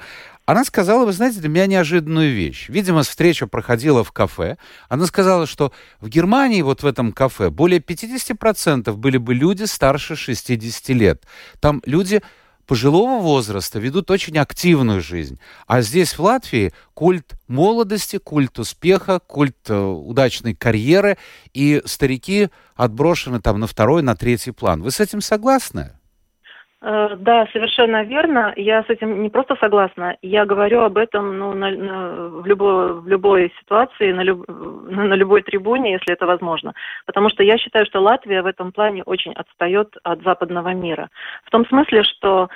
она 0.52 0.66
сказала, 0.66 1.06
вы 1.06 1.14
знаете, 1.14 1.40
для 1.42 1.50
меня 1.50 1.68
неожиданную 1.68 2.34
вещь. 2.34 2.70
Видимо, 2.70 3.04
встреча 3.04 3.46
проходила 3.46 4.04
в 4.04 4.12
кафе. 4.12 4.58
Она 4.88 5.06
сказала, 5.06 5.46
что 5.46 5.72
в 6.02 6.10
Германии, 6.10 6.64
вот 6.64 6.82
в 6.82 6.88
этом 6.88 7.12
кафе, 7.12 7.52
более 7.52 7.80
50% 7.80 8.92
были 8.94 9.18
бы 9.18 9.36
люди 9.36 9.66
старше 9.66 10.16
60 10.16 10.90
лет. 10.90 11.24
Там 11.60 11.84
люди 11.86 12.24
пожилого 12.66 13.22
возраста 13.22 13.78
ведут 13.78 14.10
очень 14.10 14.40
активную 14.40 15.02
жизнь. 15.02 15.40
А 15.68 15.82
здесь, 15.82 16.18
в 16.18 16.24
Латвии, 16.24 16.74
культ 16.96 17.34
молодости, 17.48 18.18
культ 18.18 18.58
успеха, 18.58 19.20
культ 19.20 19.70
э, 19.70 19.80
удачной 19.80 20.56
карьеры, 20.56 21.20
и 21.54 21.84
старики 21.86 22.50
отброшены 22.76 23.40
там 23.40 23.60
на 23.60 23.68
второй, 23.68 24.02
на 24.02 24.16
третий 24.16 24.50
план. 24.50 24.82
Вы 24.82 24.90
с 24.90 25.00
этим 25.00 25.22
согласны? 25.22 25.99
Э, 26.82 27.16
да, 27.18 27.46
совершенно 27.52 28.04
верно. 28.04 28.54
Я 28.56 28.84
с 28.84 28.90
этим 28.90 29.22
не 29.22 29.30
просто 29.30 29.56
согласна. 29.60 30.16
Я 30.22 30.46
говорю 30.46 30.82
об 30.82 30.98
этом 30.98 31.38
ну, 31.38 31.54
на, 31.54 31.72
на, 31.72 32.28
в, 32.30 32.46
любой, 32.46 32.94
в 33.02 33.08
любой 33.08 33.54
ситуации, 33.60 34.14
на, 34.14 34.24
люб, 34.24 34.46
на 34.48 35.16
любой 35.16 35.42
трибуне, 35.42 35.94
если 35.94 36.14
это 36.14 36.26
возможно. 36.26 36.74
Потому 37.06 37.30
что 37.30 37.44
я 37.44 37.58
считаю, 37.58 37.86
что 37.86 38.00
Латвия 38.00 38.42
в 38.42 38.46
этом 38.46 38.72
плане 38.72 39.04
очень 39.04 39.34
отстает 39.34 39.98
от 40.04 40.22
западного 40.24 40.74
мира. 40.74 41.10
В 41.44 41.50
том 41.50 41.66
смысле, 41.66 42.04
что 42.04 42.50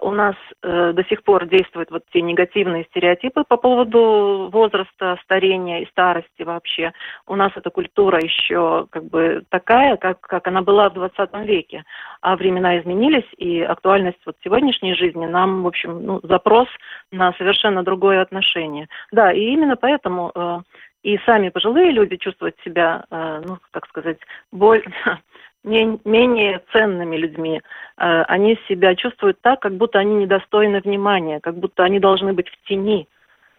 у 0.00 0.10
нас 0.10 0.34
э, 0.62 0.92
до 0.92 1.04
сих 1.04 1.22
пор 1.22 1.46
действуют 1.46 1.90
вот 1.90 2.02
те 2.12 2.22
негативные 2.22 2.84
стереотипы 2.84 3.44
по 3.46 3.56
поводу 3.56 4.48
возраста, 4.52 5.18
старения 5.22 5.80
и 5.80 5.90
старости 5.90 6.42
вообще. 6.42 6.92
У 7.26 7.36
нас 7.36 7.52
эта 7.56 7.70
культура 7.70 8.18
еще 8.22 8.86
как 8.90 9.04
бы 9.04 9.44
такая, 9.50 9.96
как, 9.96 10.20
как 10.20 10.46
она 10.46 10.62
была 10.62 10.88
в 10.88 10.94
20 10.94 11.34
веке. 11.46 11.84
А 12.20 12.36
времена 12.36 12.78
изменились, 12.78 13.28
и 13.36 13.60
актуальность 13.60 14.20
вот 14.24 14.36
сегодняшней 14.42 14.94
жизни 14.94 15.26
нам, 15.26 15.62
в 15.62 15.66
общем, 15.66 16.04
ну, 16.04 16.20
запрос 16.22 16.68
на 17.12 17.32
совершенно 17.34 17.82
другое 17.82 18.22
отношение. 18.22 18.88
Да, 19.12 19.32
и 19.32 19.40
именно 19.40 19.76
поэтому 19.76 20.32
э, 20.34 20.60
и 21.06 21.18
сами 21.24 21.50
пожилые 21.50 21.92
люди 21.92 22.16
чувствуют 22.16 22.56
себя, 22.64 23.04
э, 23.10 23.42
ну, 23.46 23.58
как 23.70 23.86
сказать, 23.86 24.18
боль, 24.50 24.82
менее 25.66 26.62
ценными 26.72 27.16
людьми. 27.16 27.60
Э, 27.98 28.22
они 28.22 28.58
себя 28.68 28.94
чувствуют 28.94 29.40
так, 29.42 29.60
как 29.60 29.74
будто 29.74 29.98
они 29.98 30.14
недостойны 30.14 30.80
внимания, 30.80 31.40
как 31.40 31.56
будто 31.56 31.84
они 31.84 31.98
должны 31.98 32.32
быть 32.32 32.48
в 32.48 32.68
тени, 32.68 33.08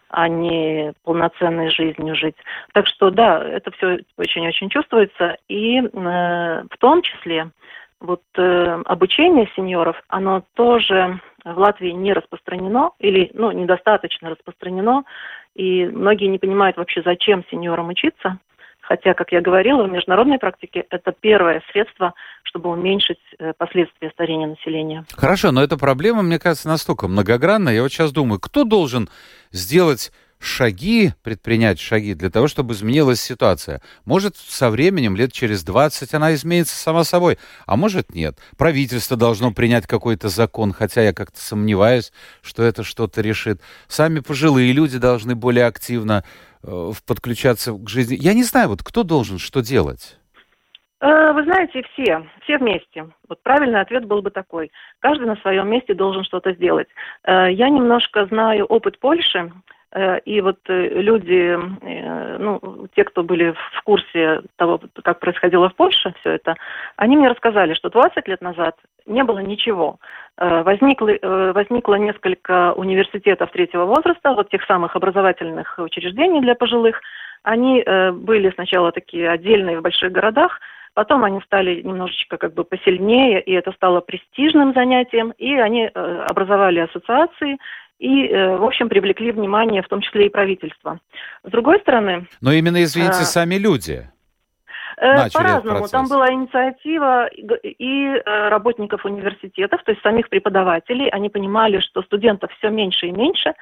а 0.08 0.28
не 0.28 0.94
полноценной 1.04 1.70
жизнью 1.70 2.14
жить. 2.16 2.36
Так 2.72 2.86
что 2.86 3.10
да, 3.10 3.44
это 3.44 3.70
все 3.72 3.98
очень-очень 4.16 4.70
чувствуется. 4.70 5.36
И 5.48 5.78
э, 5.80 5.82
в 5.90 6.78
том 6.78 7.02
числе 7.02 7.50
вот 8.00 8.22
э, 8.36 8.82
обучение 8.86 9.50
сеньоров, 9.54 10.00
оно 10.08 10.44
тоже 10.54 11.20
в 11.44 11.58
Латвии 11.58 11.90
не 11.90 12.12
распространено 12.12 12.90
или 12.98 13.30
ну, 13.34 13.50
недостаточно 13.50 14.30
распространено. 14.30 15.04
И 15.54 15.86
многие 15.86 16.26
не 16.26 16.38
понимают 16.38 16.76
вообще, 16.76 17.02
зачем 17.02 17.44
сеньорам 17.50 17.88
учиться. 17.88 18.38
Хотя, 18.88 19.12
как 19.12 19.32
я 19.32 19.42
говорила, 19.42 19.82
в 19.84 19.90
международной 19.90 20.38
практике 20.38 20.86
это 20.88 21.12
первое 21.12 21.62
средство, 21.70 22.14
чтобы 22.42 22.70
уменьшить 22.70 23.18
э, 23.38 23.52
последствия 23.52 24.08
старения 24.08 24.46
населения. 24.46 25.04
Хорошо, 25.12 25.52
но 25.52 25.62
эта 25.62 25.76
проблема, 25.76 26.22
мне 26.22 26.38
кажется, 26.38 26.68
настолько 26.68 27.06
многогранная. 27.06 27.74
Я 27.74 27.82
вот 27.82 27.92
сейчас 27.92 28.12
думаю, 28.12 28.40
кто 28.40 28.64
должен 28.64 29.10
сделать 29.52 30.10
шаги, 30.38 31.12
предпринять 31.22 31.78
шаги 31.80 32.14
для 32.14 32.30
того, 32.30 32.48
чтобы 32.48 32.72
изменилась 32.72 33.20
ситуация. 33.20 33.82
Может, 34.06 34.36
со 34.36 34.70
временем, 34.70 35.16
лет 35.16 35.32
через 35.32 35.64
20, 35.64 36.14
она 36.14 36.32
изменится 36.32 36.74
сама 36.74 37.04
собой, 37.04 37.38
а 37.66 37.76
может, 37.76 38.14
нет. 38.14 38.38
Правительство 38.56 39.18
должно 39.18 39.52
принять 39.52 39.86
какой-то 39.86 40.30
закон, 40.30 40.72
хотя 40.72 41.02
я 41.02 41.12
как-то 41.12 41.40
сомневаюсь, 41.40 42.12
что 42.40 42.62
это 42.62 42.84
что-то 42.84 43.20
решит. 43.20 43.60
Сами 43.86 44.20
пожилые 44.20 44.72
люди 44.72 44.96
должны 44.98 45.34
более 45.34 45.66
активно 45.66 46.24
подключаться 47.06 47.72
к 47.72 47.88
жизни. 47.88 48.16
Я 48.18 48.34
не 48.34 48.42
знаю, 48.42 48.68
вот 48.68 48.82
кто 48.82 49.02
должен 49.02 49.38
что 49.38 49.60
делать? 49.60 50.18
Э, 51.00 51.32
вы 51.32 51.44
знаете, 51.44 51.82
все, 51.92 52.26
все 52.42 52.58
вместе. 52.58 53.06
Вот 53.28 53.42
правильный 53.42 53.80
ответ 53.80 54.04
был 54.04 54.20
бы 54.20 54.30
такой. 54.30 54.72
Каждый 54.98 55.26
на 55.26 55.36
своем 55.36 55.68
месте 55.68 55.94
должен 55.94 56.24
что-то 56.24 56.52
сделать. 56.52 56.88
Э, 57.24 57.52
я 57.52 57.68
немножко 57.68 58.26
знаю 58.26 58.66
опыт 58.66 58.98
Польши. 58.98 59.52
Э, 59.94 60.18
и 60.20 60.40
вот 60.40 60.58
э, 60.68 60.88
люди, 61.00 61.56
э, 61.82 62.36
ну, 62.38 62.88
те, 62.94 63.04
кто 63.04 63.22
были 63.22 63.52
в 63.52 63.82
курсе 63.84 64.42
того, 64.56 64.80
как 65.02 65.20
происходило 65.20 65.70
в 65.70 65.74
Польше 65.74 66.12
все 66.20 66.32
это, 66.32 66.56
они 66.96 67.16
мне 67.16 67.28
рассказали, 67.28 67.74
что 67.74 67.88
20 67.88 68.28
лет 68.28 68.42
назад 68.42 68.76
не 69.06 69.24
было 69.24 69.38
ничего. 69.38 69.98
Возникло, 70.36 71.10
возникло 71.52 71.94
несколько 71.94 72.72
университетов 72.74 73.50
третьего 73.50 73.86
возраста, 73.86 74.34
вот 74.34 74.50
тех 74.50 74.62
самых 74.66 74.94
образовательных 74.94 75.78
учреждений 75.78 76.40
для 76.40 76.54
пожилых. 76.54 77.00
Они 77.42 77.82
были 78.12 78.52
сначала 78.54 78.92
такие 78.92 79.30
отдельные 79.30 79.78
в 79.78 79.82
больших 79.82 80.12
городах, 80.12 80.60
Потом 80.94 81.22
они 81.22 81.40
стали 81.42 81.80
немножечко 81.82 82.38
как 82.38 82.54
бы 82.54 82.64
посильнее, 82.64 83.40
и 83.40 83.52
это 83.52 83.70
стало 83.70 84.00
престижным 84.00 84.74
занятием, 84.74 85.32
и 85.38 85.54
они 85.54 85.86
образовали 85.86 86.80
ассоциации, 86.80 87.58
и, 87.98 88.28
э, 88.28 88.56
в 88.56 88.64
общем, 88.64 88.88
привлекли 88.88 89.32
внимание, 89.32 89.82
в 89.82 89.88
том 89.88 90.00
числе 90.00 90.26
и 90.26 90.30
правительство. 90.30 91.00
С 91.44 91.50
другой 91.50 91.80
стороны... 91.80 92.26
Но 92.40 92.52
именно, 92.52 92.82
извините, 92.82 93.20
а... 93.20 93.24
сами 93.24 93.56
люди. 93.56 94.08
Э, 95.00 95.30
по-разному. 95.30 95.86
Там 95.88 96.08
была 96.08 96.32
инициатива 96.32 97.28
и 97.28 98.06
э, 98.06 98.48
работников 98.48 99.04
университетов, 99.04 99.82
то 99.84 99.92
есть 99.92 100.02
самих 100.02 100.28
преподавателей. 100.28 101.08
Они 101.08 101.28
понимали, 101.28 101.80
что 101.80 102.02
студентов 102.02 102.50
все 102.58 102.70
меньше 102.70 103.06
и 103.06 103.12
меньше, 103.12 103.54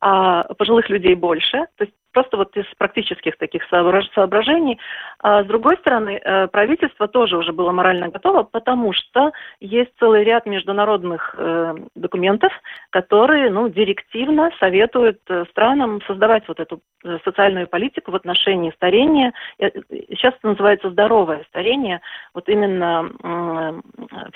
а 0.00 0.42
пожилых 0.54 0.90
людей 0.90 1.14
больше. 1.14 1.66
То 1.76 1.84
есть 1.84 1.94
просто 2.12 2.36
вот 2.36 2.56
из 2.56 2.66
практических 2.78 3.36
таких 3.38 3.62
соображений. 3.68 4.78
А 5.20 5.42
с 5.42 5.46
другой 5.46 5.76
стороны, 5.78 6.20
э, 6.22 6.46
правительство 6.48 7.08
тоже 7.08 7.36
уже 7.36 7.52
было 7.52 7.72
морально 7.72 8.08
готово, 8.08 8.42
потому 8.42 8.92
что 8.92 9.32
есть 9.60 9.90
целый 9.98 10.24
ряд 10.24 10.46
международных 10.46 11.34
э, 11.36 11.74
документов, 11.94 12.52
которые 12.90 13.50
ну, 13.50 13.68
директивно 13.68 14.50
советуют 14.60 15.20
э, 15.28 15.44
странам 15.50 16.00
создавать 16.06 16.46
вот 16.48 16.60
эту 16.60 16.80
социальную 17.24 17.66
политику 17.66 18.12
в 18.12 18.14
отношении 18.14 18.70
старения. 18.72 19.32
Сейчас 19.58 20.34
это 20.34 20.50
называется 20.50 20.90
здоровое 20.90 21.44
старение. 21.48 22.00
Вот 22.32 22.48
именно 22.48 23.10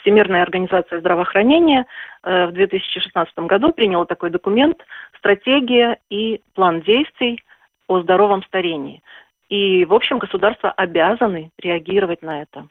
Всемирная 0.00 0.42
организация 0.42 0.98
здравоохранения 0.98 1.86
в 2.24 2.50
2016 2.50 3.38
году 3.38 3.72
приняла 3.72 4.04
такой 4.04 4.30
документ 4.30 4.84
«Стратегия 5.16 5.98
и 6.10 6.40
план 6.54 6.80
действий 6.80 7.40
о 7.88 8.00
здоровом 8.02 8.42
старении. 8.44 9.02
И, 9.48 9.84
в 9.84 9.94
общем, 9.94 10.18
государства 10.18 10.70
обязаны 10.70 11.50
реагировать 11.58 12.22
на 12.22 12.42
это. 12.42 12.68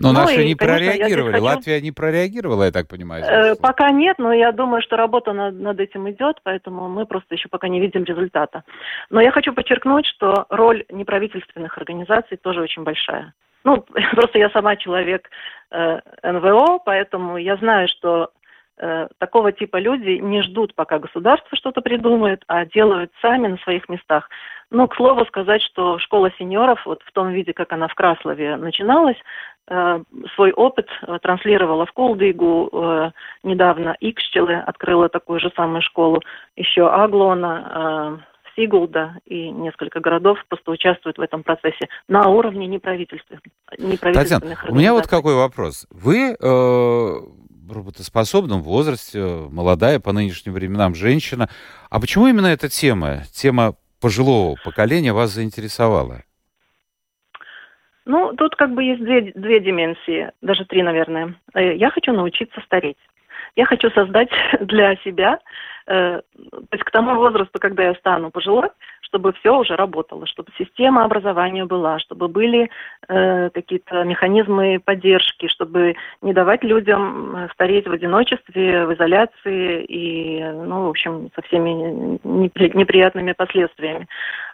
Но 0.00 0.12
ну, 0.12 0.20
наши 0.20 0.42
и, 0.42 0.48
не 0.48 0.54
конечно, 0.54 0.78
прореагировали. 0.78 1.32
Хочу... 1.32 1.44
Латвия 1.44 1.80
не 1.80 1.92
прореагировала, 1.92 2.64
я 2.64 2.70
так 2.72 2.88
понимаю. 2.88 3.24
Э, 3.24 3.54
пока 3.54 3.90
нет, 3.90 4.18
но 4.18 4.32
я 4.32 4.50
думаю, 4.50 4.80
что 4.82 4.96
работа 4.96 5.32
над, 5.32 5.54
над 5.60 5.78
этим 5.78 6.10
идет, 6.10 6.40
поэтому 6.42 6.88
мы 6.88 7.04
просто 7.04 7.34
еще 7.34 7.48
пока 7.48 7.68
не 7.68 7.80
видим 7.80 8.04
результата. 8.04 8.64
Но 9.10 9.20
я 9.20 9.30
хочу 9.30 9.52
подчеркнуть, 9.52 10.06
что 10.06 10.46
роль 10.48 10.84
неправительственных 10.90 11.76
организаций 11.76 12.38
тоже 12.38 12.62
очень 12.62 12.82
большая. 12.82 13.34
Ну, 13.62 13.84
просто 14.12 14.38
я 14.38 14.48
сама 14.50 14.76
человек 14.76 15.28
э, 15.70 16.00
НВО, 16.22 16.78
поэтому 16.78 17.36
я 17.36 17.56
знаю, 17.56 17.88
что 17.88 18.30
такого 19.18 19.52
типа 19.52 19.78
люди 19.78 20.18
не 20.18 20.42
ждут, 20.42 20.74
пока 20.74 20.98
государство 20.98 21.56
что-то 21.56 21.82
придумает, 21.82 22.42
а 22.46 22.64
делают 22.64 23.12
сами 23.20 23.48
на 23.48 23.58
своих 23.58 23.88
местах. 23.88 24.28
Ну, 24.70 24.86
к 24.86 24.94
слову 24.94 25.24
сказать, 25.26 25.62
что 25.62 25.98
школа 25.98 26.30
сеньоров, 26.38 26.86
вот 26.86 27.02
в 27.04 27.12
том 27.12 27.30
виде, 27.30 27.52
как 27.52 27.72
она 27.72 27.88
в 27.88 27.94
Краслове 27.94 28.56
начиналась, 28.56 29.16
э, 29.68 30.00
свой 30.34 30.52
опыт 30.52 30.88
э, 31.02 31.18
транслировала 31.20 31.86
в 31.86 31.92
Кулдыгу, 31.92 32.70
э, 32.72 33.10
недавно 33.42 33.96
Икщелы 33.98 34.54
открыла 34.54 35.08
такую 35.08 35.40
же 35.40 35.50
самую 35.56 35.82
школу, 35.82 36.22
еще 36.54 36.88
Аглона, 36.88 38.20
э, 38.22 38.30
Сигулда 38.54 39.16
и 39.24 39.50
несколько 39.50 40.00
городов 40.00 40.38
просто 40.48 40.70
участвуют 40.70 41.18
в 41.18 41.20
этом 41.20 41.42
процессе 41.42 41.88
на 42.08 42.28
уровне 42.28 42.66
неправительственных, 42.66 43.40
неправительственных 43.78 44.60
Татьяна, 44.60 44.72
у 44.72 44.78
меня 44.78 44.92
вот 44.92 45.08
какой 45.08 45.34
вопрос. 45.34 45.86
Вы 45.90 46.36
э, 46.40 47.14
работоспособном 47.72 48.62
возрасте, 48.62 49.24
молодая 49.50 50.00
по 50.00 50.12
нынешним 50.12 50.54
временам 50.54 50.94
женщина. 50.94 51.48
А 51.90 52.00
почему 52.00 52.28
именно 52.28 52.46
эта 52.46 52.68
тема, 52.68 53.22
тема 53.32 53.74
пожилого 54.00 54.56
поколения 54.64 55.12
вас 55.12 55.30
заинтересовала? 55.30 56.22
Ну, 58.06 58.34
тут 58.36 58.56
как 58.56 58.74
бы 58.74 58.82
есть 58.82 59.02
две, 59.02 59.32
две 59.34 59.60
дименсии, 59.60 60.32
даже 60.40 60.64
три, 60.64 60.82
наверное. 60.82 61.34
Э, 61.54 61.76
я 61.76 61.90
хочу 61.90 62.12
научиться 62.12 62.60
стареть. 62.62 62.96
Я 63.56 63.66
хочу 63.66 63.90
создать 63.90 64.30
для 64.60 64.96
себя, 64.96 65.38
э, 65.86 66.20
то 66.20 66.68
есть 66.72 66.84
к 66.84 66.90
тому 66.90 67.14
возрасту, 67.14 67.58
когда 67.60 67.84
я 67.84 67.94
стану 67.94 68.30
пожилой, 68.30 68.70
чтобы 69.10 69.32
все 69.32 69.58
уже 69.58 69.74
работало, 69.74 70.24
чтобы 70.26 70.52
система 70.56 71.04
образования 71.04 71.64
была, 71.64 71.98
чтобы 71.98 72.28
были 72.28 72.70
э, 73.08 73.50
какие-то 73.50 74.04
механизмы 74.04 74.78
поддержки, 74.78 75.48
чтобы 75.48 75.96
не 76.22 76.32
давать 76.32 76.62
людям 76.62 77.34
э, 77.36 77.48
стареть 77.52 77.88
в 77.88 77.92
одиночестве, 77.92 78.86
в 78.86 78.94
изоляции 78.94 79.84
и, 79.84 80.44
ну, 80.44 80.86
в 80.86 80.88
общем, 80.90 81.30
со 81.34 81.42
всеми 81.42 82.20
неприятными 82.22 83.32
последствиями. 83.32 84.06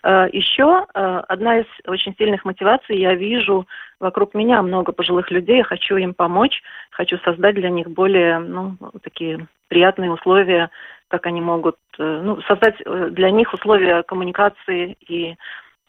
Э, 0.02 0.28
еще 0.32 0.86
э, 0.94 1.22
одна 1.28 1.58
из 1.60 1.66
очень 1.86 2.14
сильных 2.16 2.46
мотиваций, 2.46 2.98
я 2.98 3.14
вижу 3.14 3.66
вокруг 4.00 4.34
меня 4.34 4.62
много 4.62 4.92
пожилых 4.92 5.30
людей, 5.30 5.58
я 5.58 5.64
хочу 5.64 5.96
им 5.96 6.14
помочь, 6.14 6.62
хочу 6.90 7.18
создать 7.18 7.56
для 7.56 7.68
них 7.68 7.90
более, 7.90 8.38
ну, 8.38 8.76
такие 9.02 9.46
приятные 9.68 10.12
условия 10.12 10.70
как 11.08 11.26
они 11.26 11.40
могут 11.40 11.76
э, 11.98 12.20
ну, 12.22 12.40
создать 12.42 12.74
э, 12.84 13.08
для 13.10 13.30
них 13.30 13.52
условия 13.52 14.02
коммуникации 14.02 14.96
и 15.06 15.36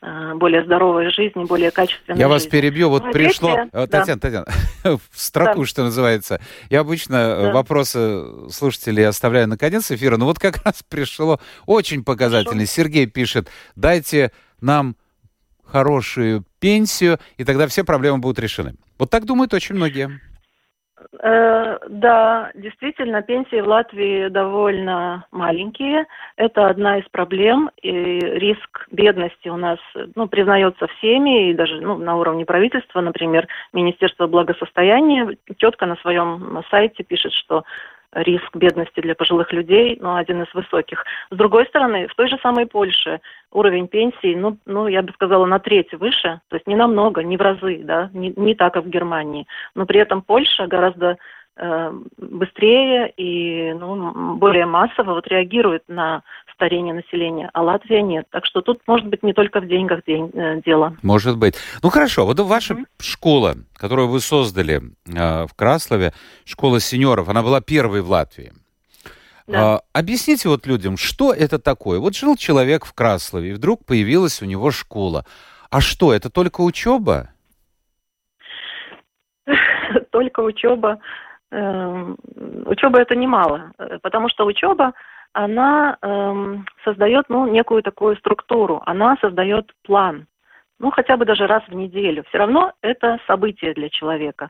э, 0.02 0.34
более 0.36 0.64
здоровой 0.64 1.10
жизни, 1.10 1.44
более 1.46 1.72
качественной 1.72 2.20
Я 2.20 2.28
жизни. 2.28 2.34
вас 2.34 2.48
перебью. 2.48 2.90
Вот 2.90 3.06
ну, 3.06 3.12
пришло... 3.12 3.54
Третье, 3.54 3.88
Татьяна, 3.88 4.20
да. 4.22 4.44
Татьяна, 4.44 4.46
в 4.98 5.20
строку, 5.20 5.60
да. 5.62 5.66
что 5.66 5.84
называется. 5.84 6.40
Я 6.70 6.82
обычно 6.82 7.36
да. 7.36 7.52
вопросы 7.52 8.50
слушателей 8.50 9.08
оставляю 9.08 9.48
на 9.48 9.58
конец 9.58 9.92
эфира, 9.92 10.18
но 10.18 10.26
вот 10.26 10.40
как 10.40 10.58
раз 10.66 10.84
пришло 10.84 11.40
очень 11.66 12.04
показательный. 12.04 12.66
Хорошо. 12.66 12.74
Сергей 12.74 13.08
пишет, 13.08 13.50
дайте 13.76 14.32
нам 14.62 14.96
хорошую 15.66 16.46
пенсию, 16.60 17.20
и 17.38 17.44
тогда 17.44 17.68
все 17.68 17.84
проблемы 17.84 18.20
будут 18.20 18.40
решены. 18.40 18.76
Вот 18.98 19.10
так 19.10 19.26
думают 19.26 19.54
очень 19.54 19.76
многие. 19.76 20.20
Э, 21.20 21.78
да, 21.88 22.52
действительно, 22.54 23.22
пенсии 23.22 23.62
в 23.62 23.68
Латвии 23.68 24.28
довольно 24.28 25.26
маленькие. 25.32 26.06
Это 26.36 26.68
одна 26.68 27.00
из 27.00 27.06
проблем. 27.10 27.70
И 27.82 27.92
риск 27.92 28.88
бедности 28.92 29.48
у 29.50 29.58
нас 29.58 29.80
ну, 30.16 30.28
признается 30.28 30.88
всеми, 30.98 31.50
и 31.50 31.54
даже 31.54 31.80
ну, 31.82 31.98
на 31.98 32.16
уровне 32.18 32.46
правительства, 32.46 33.02
например, 33.02 33.48
Министерство 33.74 34.28
благосостояния 34.28 35.38
четко 35.58 35.86
на 35.86 35.96
своем 35.98 36.64
сайте 36.70 37.04
пишет, 37.04 37.34
что 37.34 37.64
риск 38.24 38.56
бедности 38.56 39.00
для 39.00 39.16
пожилых 39.16 39.52
людей, 39.54 39.98
ну, 40.02 40.16
один 40.16 40.42
из 40.42 40.54
высоких. 40.54 41.06
С 41.30 41.36
другой 41.36 41.66
стороны, 41.68 42.08
в 42.08 42.16
той 42.16 42.28
же 42.30 42.38
самой 42.42 42.66
Польше 42.66 43.22
уровень 43.52 43.88
пенсии, 43.88 44.36
ну, 44.36 44.58
ну, 44.66 44.88
я 44.88 45.02
бы 45.02 45.12
сказала, 45.14 45.46
на 45.46 45.60
треть 45.60 45.94
выше, 45.94 46.42
то 46.50 46.56
есть 46.56 46.68
не 46.68 46.76
намного, 46.76 47.24
не 47.24 47.38
в 47.38 47.42
разы, 47.42 47.82
да, 47.84 48.10
не, 48.14 48.34
не 48.36 48.56
так, 48.56 48.74
как 48.74 48.86
в 48.86 48.90
Германии. 48.90 49.48
Но 49.76 49.86
при 49.86 50.00
этом 50.00 50.22
Польша 50.22 50.68
гораздо 50.68 51.18
быстрее 52.18 53.12
и 53.18 53.74
ну, 53.74 54.36
более 54.36 54.66
массово 54.66 55.14
вот 55.14 55.28
реагирует 55.28 55.84
на 55.88 56.24
старение 56.58 56.94
населения, 56.94 57.50
а 57.54 57.62
Латвия 57.62 58.02
нет. 58.02 58.26
Так 58.32 58.46
что 58.46 58.62
тут 58.62 58.82
может 58.88 59.08
быть 59.08 59.22
не 59.22 59.34
только 59.34 59.62
в 59.62 59.68
деньгах 59.68 60.04
день, 60.06 60.32
э, 60.34 60.62
дело. 60.66 60.98
Может 61.04 61.38
быть. 61.38 61.56
Ну 61.84 61.90
хорошо, 61.90 62.26
вот 62.26 62.40
ваша 62.40 62.74
mm-hmm. 62.74 62.86
школа, 63.00 63.56
которую 63.76 64.08
вы 64.08 64.20
создали 64.20 64.82
э, 65.06 65.46
в 65.46 65.54
Краслове, 65.56 66.14
школа 66.46 66.80
сеньоров, 66.80 67.30
она 67.30 67.44
была 67.44 67.62
первой 67.62 68.02
в 68.02 68.10
Латвии. 68.10 68.54
Да. 69.46 69.76
А, 69.76 69.82
объясните 69.94 70.50
вот 70.50 70.66
людям, 70.66 70.98
что 70.98 71.32
это 71.32 71.60
такое? 71.60 72.00
Вот 72.00 72.16
жил 72.16 72.36
человек 72.36 72.86
в 72.86 72.94
Краслове, 72.94 73.52
и 73.52 73.54
вдруг 73.54 73.86
появилась 73.86 74.42
у 74.42 74.46
него 74.46 74.72
школа. 74.72 75.26
А 75.70 75.80
что, 75.80 76.12
это 76.12 76.30
только 76.30 76.62
учеба? 76.62 77.30
Только 80.12 80.42
учеба. 80.42 81.00
Эм, 81.50 82.18
учеба 82.66 83.00
это 83.00 83.16
немало, 83.16 83.72
э, 83.78 84.00
потому 84.02 84.28
что 84.28 84.46
учеба 84.46 84.94
она 85.32 85.98
эм, 86.02 86.66
создает 86.84 87.30
ну, 87.30 87.48
некую 87.48 87.84
такую 87.84 88.18
структуру, 88.18 88.82
она 88.86 89.16
создает 89.22 89.72
план, 89.84 90.28
ну 90.80 90.92
хотя 90.92 91.16
бы 91.16 91.26
даже 91.26 91.48
раз 91.48 91.64
в 91.68 91.74
неделю. 91.74 92.26
Все 92.28 92.40
равно 92.40 92.74
это 92.82 93.20
событие 93.28 93.74
для 93.74 93.90
человека. 93.90 94.50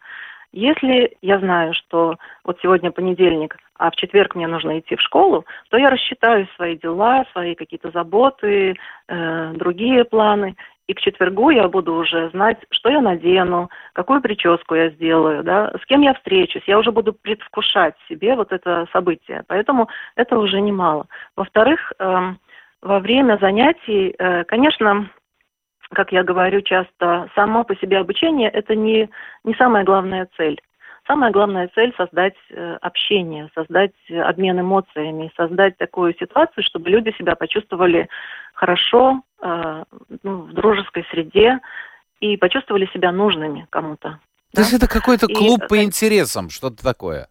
Если 0.53 1.15
я 1.21 1.39
знаю, 1.39 1.73
что 1.73 2.15
вот 2.43 2.57
сегодня 2.63 2.91
понедельник, 2.91 3.57
а 3.75 3.91
в 3.91 3.95
четверг 3.95 4.33
мне 4.33 4.47
нужно 4.47 4.79
идти 4.79 4.95
в 4.95 5.01
школу, 5.01 5.45
то 5.69 5.77
я 5.77 5.89
рассчитаю 5.91 6.47
свои 6.55 6.77
дела, 6.77 7.25
свои 7.31 7.53
какие-то 7.53 7.91
заботы, 7.91 8.75
э, 9.07 9.53
другие 9.53 10.03
планы, 10.03 10.55
и 10.88 10.94
к 10.94 11.01
четвергу 11.01 11.50
я 11.50 11.67
буду 11.67 11.94
уже 11.94 12.29
знать, 12.29 12.58
что 12.72 12.89
я 12.89 13.01
надену, 13.01 13.69
какую 13.93 14.21
прическу 14.21 14.76
я 14.76 14.89
сделаю, 14.89 15.43
да, 15.43 15.73
с 15.82 15.86
кем 15.86 16.02
я 16.02 16.13
встречусь. 16.13 16.63
Я 16.65 16.80
уже 16.80 16.91
буду 16.91 17.13
предвкушать 17.13 17.95
себе 18.08 18.36
вот 18.36 18.52
это 18.52 18.88
событие. 18.93 19.43
Поэтому 19.47 19.89
это 20.15 20.38
уже 20.39 20.62
немало. 20.62 21.08
Во-вторых, 21.36 21.91
э, 22.00 22.34
во 22.82 23.00
время 23.00 23.38
занятий, 23.41 24.15
э, 24.17 24.45
конечно, 24.45 25.10
как 25.93 26.12
я 26.12 26.23
говорю 26.23 26.62
часто, 26.62 27.30
само 27.36 27.63
по 27.63 27.76
себе 27.76 27.97
обучение– 27.97 28.50
это 28.54 28.76
не, 28.76 29.10
не 29.43 29.54
самая 29.56 29.84
главная 29.84 30.28
цель. 30.38 30.60
Самая 31.08 31.32
главная 31.32 31.70
цель– 31.74 31.93
создать 31.98 32.36
э, 32.50 32.78
общение, 32.82 33.50
создать 33.56 33.93
обмен 34.10 34.60
эмоциями, 34.60 35.32
создать 35.38 35.78
такую 35.78 36.13
ситуацию, 36.15 36.65
чтобы 36.65 36.89
люди 36.89 37.15
себя 37.17 37.36
почувствовали 37.36 38.10
хорошо, 38.54 39.22
э, 39.41 39.84
ну, 40.24 40.38
в 40.41 40.54
дружеской 40.54 41.06
среде 41.10 41.60
и 42.20 42.36
почувствовали 42.36 42.89
себя 42.93 43.13
нужными 43.13 43.67
кому-то. 43.70 44.20
То 44.52 44.56
да? 44.56 44.62
есть 44.62 44.74
это 44.74 44.88
какой-то 44.88 45.28
клуб 45.28 45.63
и, 45.63 45.67
по 45.67 45.82
интересам, 45.82 46.50
что-то 46.50 46.84
такое? 46.84 47.28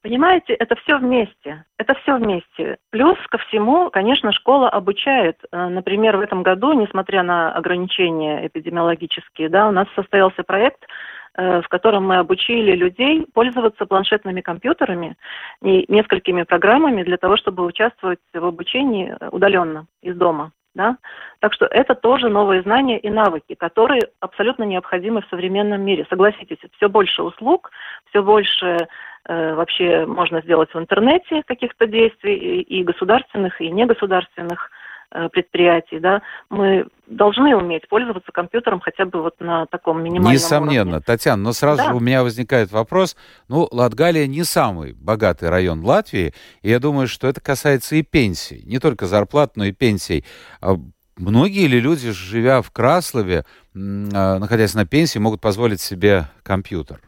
Понимаете, 0.00 0.54
это 0.54 0.74
все 0.76 0.98
вместе. 0.98 1.64
Это 1.76 1.94
все 1.94 2.16
вместе. 2.16 2.78
Плюс 2.90 3.18
ко 3.28 3.38
всему, 3.38 3.90
конечно, 3.90 4.32
школа 4.32 4.70
обучает. 4.70 5.36
Э, 5.52 5.68
например, 5.68 6.16
в 6.16 6.20
этом 6.20 6.42
году, 6.42 6.72
несмотря 6.72 7.22
на 7.22 7.52
ограничения 7.52 8.46
эпидемиологические, 8.46 9.50
да, 9.50 9.68
у 9.68 9.72
нас 9.72 9.88
состоялся 9.94 10.42
проект 10.42 10.82
Э, 10.84 10.88
в 11.36 11.64
котором 11.68 12.06
мы 12.06 12.18
обучили 12.18 12.76
людей 12.76 13.26
пользоваться 13.34 13.86
планшетными 13.86 14.40
компьютерами 14.40 15.16
и 15.62 15.84
несколькими 15.88 16.44
программами 16.44 17.02
для 17.02 17.16
того, 17.16 17.36
чтобы 17.36 17.64
участвовать 17.64 18.20
в 18.32 18.44
обучении 18.44 19.16
удаленно 19.32 19.86
из 20.02 20.16
дома. 20.16 20.52
Да? 20.74 20.96
Так 21.38 21.54
что 21.54 21.66
это 21.66 21.94
тоже 21.94 22.28
новые 22.28 22.62
знания 22.62 22.98
и 22.98 23.08
навыки, 23.08 23.54
которые 23.54 24.02
абсолютно 24.20 24.64
необходимы 24.64 25.22
в 25.22 25.28
современном 25.28 25.82
мире. 25.82 26.06
Согласитесь, 26.10 26.58
все 26.76 26.88
больше 26.88 27.22
услуг, 27.22 27.70
все 28.10 28.22
больше 28.22 28.88
э, 29.28 29.54
вообще 29.54 30.04
можно 30.04 30.40
сделать 30.42 30.74
в 30.74 30.78
интернете 30.78 31.42
каких-то 31.46 31.86
действий 31.86 32.34
и, 32.34 32.80
и 32.80 32.82
государственных, 32.82 33.60
и 33.60 33.70
негосударственных. 33.70 34.70
Э, 35.16 35.28
предприятий, 35.28 36.00
да, 36.00 36.22
мы 36.50 36.88
должны 37.06 37.54
уметь 37.54 37.88
пользоваться 37.88 38.32
компьютером 38.32 38.80
хотя 38.80 39.04
бы 39.04 39.22
вот 39.22 39.34
на 39.38 39.64
таком 39.66 40.02
минимальном 40.02 40.32
Несомненно. 40.32 40.90
уровне. 40.90 41.04
Татьяна, 41.06 41.40
но 41.40 41.52
сразу 41.52 41.78
да. 41.78 41.90
же 41.90 41.94
у 41.94 42.00
меня 42.00 42.24
возникает 42.24 42.72
вопрос, 42.72 43.16
ну, 43.46 43.68
Латгалия 43.70 44.26
не 44.26 44.42
самый 44.42 44.92
богатый 44.92 45.50
район 45.50 45.84
Латвии, 45.84 46.34
и 46.62 46.68
я 46.68 46.80
думаю, 46.80 47.06
что 47.06 47.28
это 47.28 47.40
касается 47.40 47.94
и 47.94 48.02
пенсий, 48.02 48.64
не 48.66 48.80
только 48.80 49.06
зарплат, 49.06 49.56
но 49.56 49.66
и 49.66 49.70
пенсий. 49.70 50.24
А 50.60 50.74
многие 51.16 51.68
ли 51.68 51.78
люди, 51.78 52.10
живя 52.10 52.60
в 52.60 52.72
Краслове, 52.72 53.44
а, 53.76 54.40
находясь 54.40 54.74
на 54.74 54.84
пенсии, 54.84 55.20
могут 55.20 55.40
позволить 55.40 55.80
себе 55.80 56.24
компьютер? 56.42 57.00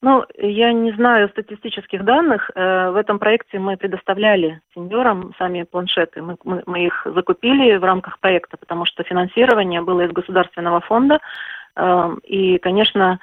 Ну, 0.00 0.24
я 0.38 0.72
не 0.72 0.92
знаю 0.92 1.28
статистических 1.28 2.04
данных. 2.04 2.50
Э, 2.54 2.90
в 2.90 2.96
этом 2.96 3.18
проекте 3.18 3.58
мы 3.58 3.76
предоставляли 3.76 4.60
сеньорам 4.74 5.34
сами 5.38 5.64
планшеты. 5.64 6.22
Мы, 6.22 6.36
мы, 6.44 6.62
мы 6.66 6.86
их 6.86 7.04
закупили 7.04 7.76
в 7.76 7.84
рамках 7.84 8.20
проекта, 8.20 8.56
потому 8.56 8.84
что 8.84 9.02
финансирование 9.02 9.80
было 9.80 10.02
из 10.02 10.12
государственного 10.12 10.80
фонда. 10.80 11.18
Эм, 11.74 12.18
и, 12.18 12.58
конечно, 12.58 13.18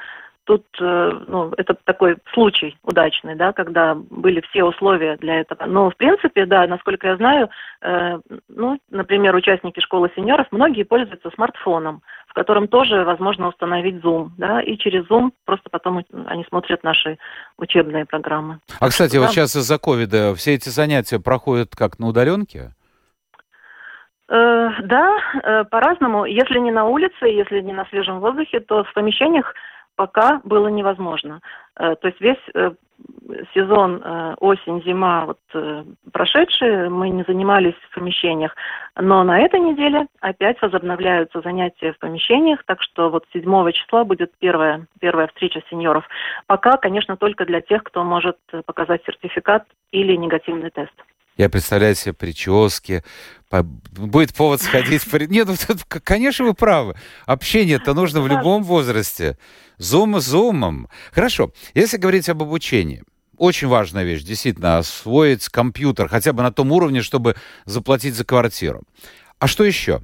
тут 0.46 0.66
э, 0.80 1.12
ну, 1.28 1.52
это 1.58 1.76
такой 1.84 2.18
случай 2.34 2.78
удачный, 2.84 3.36
да, 3.36 3.52
когда 3.52 3.96
были 3.96 4.42
все 4.50 4.64
условия 4.64 5.18
для 5.18 5.42
этого. 5.42 5.66
Но, 5.66 5.90
в 5.90 5.98
принципе, 5.98 6.46
да, 6.46 6.66
насколько 6.68 7.08
я 7.08 7.18
знаю, 7.18 7.50
э, 7.82 8.20
ну, 8.48 8.80
например, 8.90 9.36
участники 9.36 9.80
школы 9.80 10.12
сеньоров, 10.16 10.48
многие 10.52 10.84
пользуются 10.84 11.30
смартфоном, 11.32 12.02
в 12.28 12.34
котором 12.34 12.68
тоже 12.68 13.04
возможно 13.04 13.48
установить 13.48 14.04
Zoom, 14.04 14.30
да, 14.38 14.62
и 14.62 14.78
через 14.78 15.06
Zoom 15.06 15.32
просто 15.46 15.70
потом 15.70 16.04
они 16.28 16.46
смотрят 16.48 16.84
наши 16.84 17.18
учебные 17.58 18.06
программы. 18.06 18.60
А, 18.80 18.90
кстати, 18.90 19.16
да. 19.16 19.22
вот 19.22 19.32
сейчас 19.32 19.56
из-за 19.56 19.78
ковида 19.80 20.36
все 20.36 20.54
эти 20.54 20.70
занятия 20.70 21.20
проходят 21.20 21.76
как 21.76 22.00
на 22.00 22.08
удаленке? 22.08 22.72
Э, 24.28 24.70
да, 24.84 25.18
э, 25.44 25.64
по-разному. 25.66 26.26
Если 26.26 26.58
не 26.58 26.72
на 26.72 26.86
улице, 26.86 27.26
если 27.26 27.62
не 27.62 27.74
на 27.74 27.86
свежем 27.86 28.20
воздухе, 28.20 28.60
то 28.60 28.84
в 28.84 28.94
помещениях 28.94 29.54
пока 29.96 30.42
было 30.44 30.68
невозможно. 30.68 31.42
Э, 31.78 31.96
то 31.96 32.08
есть 32.08 32.22
весь 32.22 32.38
э, 32.54 32.72
сезон 33.54 34.02
э, 34.04 34.36
осень, 34.40 34.84
зима, 34.84 35.26
вот 35.26 35.40
прошедшие, 36.12 36.90
мы 36.90 37.10
не 37.10 37.24
занимались 37.24 37.76
в 37.90 37.96
помещениях, 37.96 38.56
но 38.96 39.24
на 39.24 39.40
этой 39.40 39.60
неделе 39.60 40.08
опять 40.22 40.62
возобновляются 40.62 41.42
занятия 41.42 41.94
в 41.94 42.00
помещениях, 42.00 42.64
так 42.66 42.82
что 42.82 43.10
вот 43.10 43.26
7 43.34 43.72
числа 43.72 44.04
будет 44.06 44.32
первая, 44.40 44.86
первая 45.00 45.28
встреча 45.28 45.62
сеньоров. 45.70 46.08
Пока, 46.48 46.78
конечно, 46.78 47.18
только 47.18 47.46
для 47.46 47.62
тех, 47.62 47.84
кто 47.84 48.04
может 48.04 48.38
показать 48.66 49.04
сертификат 49.06 49.66
или 49.92 50.16
негативный 50.16 50.70
тест. 50.70 50.94
Я 51.38 51.50
представляю 51.50 51.96
себе 51.96 52.14
прически, 52.14 53.04
будет 53.62 54.34
повод 54.34 54.62
сходить. 54.62 55.06
Нет, 55.30 55.48
ну, 55.48 55.56
конечно, 56.04 56.46
вы 56.46 56.54
правы. 56.54 56.96
Общение-то 57.26 57.94
нужно 57.94 58.22
в 58.22 58.28
любом 58.28 58.64
возрасте. 58.64 59.38
Зум 59.78 60.20
зумом. 60.20 60.88
Хорошо. 61.12 61.52
Если 61.74 61.98
говорить 61.98 62.30
об 62.30 62.42
обучении, 62.42 63.04
очень 63.38 63.68
важная 63.68 64.06
вещь, 64.06 64.24
действительно, 64.24 64.78
освоить 64.78 65.50
компьютер 65.50 66.08
хотя 66.08 66.32
бы 66.32 66.42
на 66.42 66.54
том 66.54 66.72
уровне, 66.72 67.02
чтобы 67.02 67.36
заплатить 67.66 68.16
за 68.16 68.24
квартиру. 68.24 68.84
А 69.40 69.48
что 69.48 69.66
еще? 69.66 70.00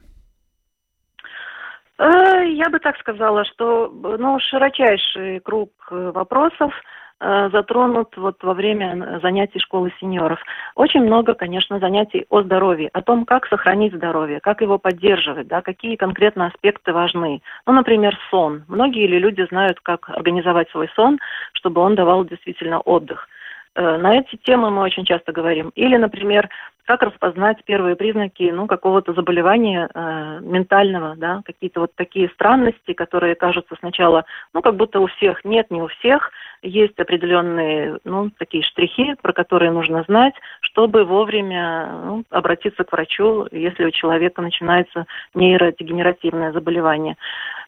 Э, 1.97 2.45
я 2.45 2.69
бы 2.69 2.79
так 2.79 2.97
сказала, 2.97 3.45
что 3.45 3.87
ну, 3.87 4.37
широчайший 4.39 5.39
круг 5.39 5.71
э, 5.91 6.11
вопросов– 6.13 6.73
затронут 7.21 8.17
вот 8.17 8.41
во 8.41 8.53
время 8.53 9.19
занятий 9.21 9.59
школы 9.59 9.93
сеньоров. 9.99 10.39
Очень 10.75 11.01
много, 11.01 11.35
конечно, 11.35 11.79
занятий 11.79 12.25
о 12.29 12.41
здоровье, 12.41 12.89
о 12.93 13.01
том, 13.01 13.25
как 13.25 13.45
сохранить 13.47 13.93
здоровье, 13.93 14.39
как 14.39 14.61
его 14.61 14.79
поддерживать, 14.79 15.47
да, 15.47 15.61
какие 15.61 15.95
конкретно 15.95 16.47
аспекты 16.47 16.93
важны. 16.93 17.41
Ну, 17.67 17.73
например, 17.73 18.17
сон. 18.29 18.63
Многие 18.67 19.05
ли 19.05 19.19
люди 19.19 19.45
знают, 19.49 19.79
как 19.81 20.09
организовать 20.09 20.69
свой 20.71 20.89
сон, 20.95 21.19
чтобы 21.53 21.81
он 21.81 21.95
давал 21.95 22.25
действительно 22.25 22.79
отдых. 22.79 23.27
Э, 23.75 23.97
на 23.97 24.17
эти 24.17 24.35
темы 24.35 24.69
мы 24.69 24.81
очень 24.81 25.05
часто 25.05 25.31
говорим. 25.31 25.71
Или, 25.75 25.97
например, 25.97 26.49
как 26.91 27.03
распознать 27.03 27.63
первые 27.63 27.95
признаки 27.95 28.51
ну, 28.51 28.67
какого-то 28.67 29.13
заболевания 29.13 29.89
э, 29.93 30.39
ментального, 30.41 31.15
да, 31.15 31.41
какие-то 31.45 31.79
вот 31.79 31.95
такие 31.95 32.27
странности, 32.33 32.91
которые 32.91 33.35
кажутся 33.35 33.75
сначала, 33.79 34.25
ну, 34.53 34.61
как 34.61 34.75
будто 34.75 34.99
у 34.99 35.07
всех. 35.07 35.45
Нет, 35.45 35.71
не 35.71 35.81
у 35.81 35.87
всех. 35.87 36.31
Есть 36.61 36.99
определенные, 36.99 37.97
ну, 38.03 38.29
такие 38.37 38.61
штрихи, 38.61 39.15
про 39.21 39.31
которые 39.31 39.71
нужно 39.71 40.03
знать, 40.03 40.33
чтобы 40.59 41.05
вовремя 41.05 41.89
ну, 42.03 42.23
обратиться 42.29 42.83
к 42.83 42.91
врачу, 42.91 43.47
если 43.51 43.85
у 43.85 43.91
человека 43.91 44.41
начинается 44.41 45.05
нейродегенеративное 45.33 46.51
заболевание. 46.51 47.15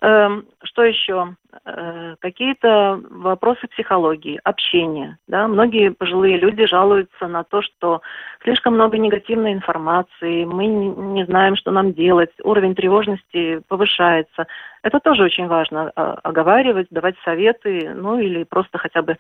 Эм, 0.02 0.46
что 0.74 0.84
еще? 0.84 1.36
Э, 1.66 2.16
какие-то 2.20 3.00
вопросы 3.12 3.68
психологии, 3.68 4.40
общения. 4.44 5.20
Да? 5.28 5.48
Многие 5.48 5.92
пожилые 5.92 6.38
люди 6.38 6.66
жалуются 6.66 7.28
на 7.28 7.44
то, 7.44 7.62
что 7.62 8.02
слишком 8.44 8.74
много 8.74 8.98
негативной 8.98 9.54
информации, 9.54 10.46
мы 10.46 10.66
не 10.66 11.26
знаем, 11.26 11.56
что 11.56 11.70
нам 11.72 11.94
делать, 11.94 12.32
уровень 12.44 12.74
тревожности 12.74 13.62
повышается. 13.68 14.48
Это 14.82 15.00
тоже 15.00 15.24
очень 15.24 15.48
важно 15.48 15.92
а, 15.96 16.20
оговаривать, 16.24 16.88
давать 16.90 17.16
советы, 17.24 17.94
ну 17.96 18.20
или 18.20 18.44
просто 18.44 18.80
хотя 18.80 19.04
бы, 19.04 19.18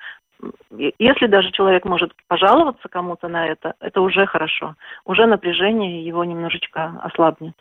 если 0.98 1.28
даже 1.28 1.52
человек 1.52 1.86
может 1.86 2.12
пожаловаться 2.28 2.89
кому-то 2.89 3.28
на 3.28 3.46
это, 3.46 3.76
это 3.80 4.02
уже 4.02 4.26
хорошо. 4.26 4.76
Уже 5.06 5.28
напряжение 5.28 6.04
его 6.04 6.24
немножечко 6.24 7.00
ослабнет. 7.04 7.54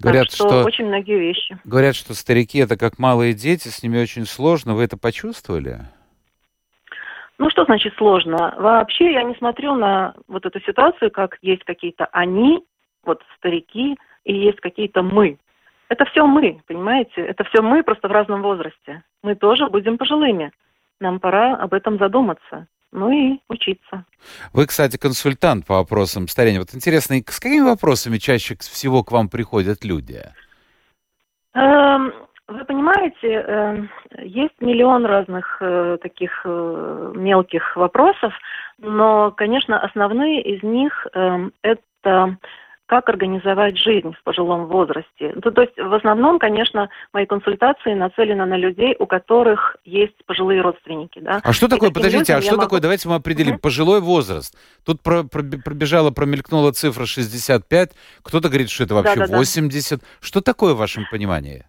Говорят, 0.00 0.28
так 0.28 0.34
что, 0.34 0.48
что 0.48 0.64
очень 0.64 0.86
многие 0.86 1.18
вещи. 1.18 1.58
Говорят, 1.64 1.94
что 1.94 2.14
старики 2.14 2.58
это 2.58 2.78
как 2.78 2.98
малые 2.98 3.34
дети, 3.34 3.68
с 3.68 3.82
ними 3.82 4.00
очень 4.00 4.24
сложно. 4.24 4.74
Вы 4.74 4.84
это 4.84 4.96
почувствовали? 4.96 5.80
Ну, 7.38 7.50
что 7.50 7.64
значит 7.64 7.94
сложно? 7.96 8.54
Вообще 8.58 9.12
я 9.12 9.22
не 9.22 9.34
смотрю 9.34 9.74
на 9.74 10.14
вот 10.26 10.46
эту 10.46 10.60
ситуацию, 10.60 11.10
как 11.10 11.38
есть 11.42 11.64
какие-то 11.64 12.06
они, 12.12 12.64
вот 13.04 13.22
старики, 13.36 13.96
и 14.24 14.34
есть 14.34 14.60
какие-то 14.60 15.02
мы. 15.02 15.38
Это 15.88 16.04
все 16.06 16.26
мы, 16.26 16.60
понимаете? 16.66 17.20
Это 17.20 17.44
все 17.44 17.62
мы, 17.62 17.82
просто 17.82 18.08
в 18.08 18.12
разном 18.12 18.42
возрасте. 18.42 19.02
Мы 19.22 19.34
тоже 19.34 19.66
будем 19.68 19.98
пожилыми. 19.98 20.50
Нам 21.00 21.18
пора 21.18 21.56
об 21.56 21.74
этом 21.74 21.98
задуматься 21.98 22.66
ну 22.92 23.10
и 23.10 23.38
учиться. 23.48 24.04
Вы, 24.52 24.66
кстати, 24.66 24.96
консультант 24.96 25.66
по 25.66 25.76
вопросам 25.76 26.28
старения. 26.28 26.58
Вот 26.60 26.74
интересно, 26.74 27.16
с 27.16 27.40
какими 27.40 27.64
вопросами 27.64 28.18
чаще 28.18 28.56
всего 28.58 29.02
к 29.02 29.12
вам 29.12 29.28
приходят 29.28 29.84
люди? 29.84 30.22
Эм, 31.54 32.12
вы 32.48 32.64
понимаете, 32.64 33.28
эм, 33.28 33.90
есть 34.18 34.60
миллион 34.60 35.06
разных 35.06 35.58
э, 35.60 35.98
таких 36.02 36.42
э, 36.44 37.12
мелких 37.14 37.76
вопросов, 37.76 38.32
но, 38.78 39.30
конечно, 39.32 39.80
основные 39.80 40.42
из 40.42 40.62
них 40.62 41.06
эм, 41.14 41.52
это 41.62 42.38
как 42.90 43.08
организовать 43.08 43.78
жизнь 43.78 44.12
в 44.12 44.24
пожилом 44.24 44.66
возрасте. 44.66 45.32
Ну, 45.36 45.52
то 45.52 45.62
есть 45.62 45.76
в 45.76 45.94
основном, 45.94 46.40
конечно, 46.40 46.88
мои 47.12 47.24
консультации 47.24 47.94
нацелены 47.94 48.44
на 48.46 48.56
людей, 48.56 48.96
у 48.98 49.06
которых 49.06 49.76
есть 49.84 50.16
пожилые 50.26 50.60
родственники. 50.60 51.20
Да? 51.20 51.40
А 51.44 51.52
что 51.52 51.68
такое, 51.68 51.90
подождите, 51.92 52.34
а 52.34 52.42
что 52.42 52.56
могу... 52.56 52.62
такое, 52.62 52.80
давайте 52.80 53.08
мы 53.08 53.14
определим, 53.14 53.54
угу. 53.54 53.60
пожилой 53.60 54.00
возраст. 54.00 54.58
Тут 54.84 55.04
про, 55.04 55.22
про, 55.22 55.44
пробежала, 55.64 56.10
промелькнула 56.10 56.72
цифра 56.72 57.06
65, 57.06 57.92
кто-то 58.24 58.48
говорит, 58.48 58.70
что 58.70 58.82
это 58.82 58.96
вообще 58.96 59.20
да, 59.20 59.28
да, 59.28 59.36
80. 59.36 60.00
Да. 60.00 60.06
Что 60.18 60.40
такое 60.40 60.74
в 60.74 60.78
вашем 60.78 61.04
понимании? 61.12 61.66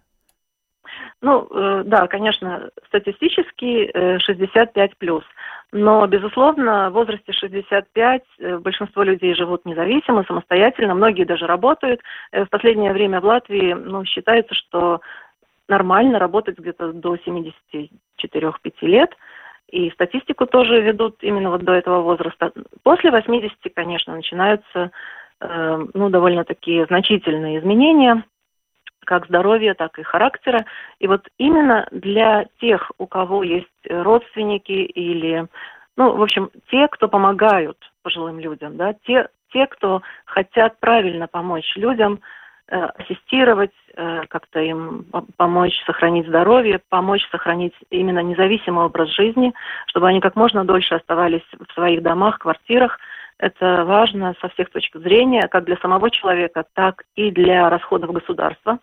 Ну, 1.22 1.46
э, 1.50 1.82
да, 1.86 2.08
конечно, 2.08 2.70
статистически 2.88 3.90
э, 3.94 4.18
65 4.18 4.96
плюс. 4.98 5.22
Но, 5.70 6.04
безусловно, 6.08 6.90
в 6.90 6.94
возрасте 6.94 7.32
65 7.32 8.22
э, 8.40 8.58
большинство 8.58 9.04
людей 9.04 9.32
живут 9.36 9.64
независимо, 9.64 10.24
самостоятельно, 10.24 10.94
многие 10.94 11.24
даже 11.24 11.46
работают. 11.46 12.00
Э, 12.32 12.44
в 12.44 12.50
последнее 12.50 12.92
время 12.92 13.20
в 13.20 13.24
Латвии 13.24 13.72
ну, 13.72 14.04
считается, 14.04 14.52
что 14.54 15.00
нормально 15.68 16.18
работать 16.18 16.58
где-то 16.58 16.92
до 16.92 17.14
74-5 17.14 17.88
лет. 18.80 19.14
И 19.68 19.90
статистику 19.92 20.46
тоже 20.46 20.80
ведут 20.80 21.18
именно 21.22 21.50
вот 21.50 21.62
до 21.62 21.72
этого 21.72 22.02
возраста. 22.02 22.52
После 22.82 23.12
80, 23.12 23.56
конечно, 23.76 24.16
начинаются 24.16 24.90
э, 25.40 25.86
ну, 25.94 26.10
довольно 26.10 26.44
такие 26.44 26.84
значительные 26.86 27.60
изменения 27.60 28.24
как 29.04 29.26
здоровья, 29.26 29.74
так 29.74 29.98
и 29.98 30.02
характера. 30.02 30.64
И 30.98 31.06
вот 31.06 31.26
именно 31.38 31.86
для 31.90 32.46
тех, 32.60 32.90
у 32.98 33.06
кого 33.06 33.42
есть 33.42 33.66
родственники 33.88 34.72
или, 34.72 35.46
ну, 35.96 36.16
в 36.16 36.22
общем, 36.22 36.50
те, 36.70 36.88
кто 36.88 37.08
помогают 37.08 37.78
пожилым 38.02 38.38
людям, 38.40 38.76
да, 38.76 38.94
те, 39.06 39.28
те, 39.52 39.66
кто 39.66 40.02
хотят 40.24 40.78
правильно 40.80 41.26
помочь 41.26 41.76
людям, 41.76 42.20
э, 42.68 42.76
ассистировать, 42.76 43.74
э, 43.94 44.22
как-то 44.28 44.60
им 44.60 45.06
помочь 45.36 45.78
сохранить 45.84 46.26
здоровье, 46.26 46.80
помочь 46.88 47.28
сохранить 47.30 47.74
именно 47.90 48.20
независимый 48.20 48.86
образ 48.86 49.10
жизни, 49.10 49.52
чтобы 49.86 50.08
они 50.08 50.20
как 50.20 50.36
можно 50.36 50.64
дольше 50.64 50.94
оставались 50.94 51.46
в 51.52 51.72
своих 51.74 52.02
домах, 52.02 52.38
квартирах– 52.38 52.98
это 53.42 53.84
важно 53.84 54.36
со 54.40 54.48
всех 54.50 54.70
точек 54.70 54.96
зрения, 54.98 55.48
как 55.48 55.64
для 55.64 55.76
самого 55.78 56.10
человека, 56.12 56.64
так 56.74 57.02
и 57.16 57.32
для 57.32 57.68
расходов 57.68 58.12
государства. 58.12 58.78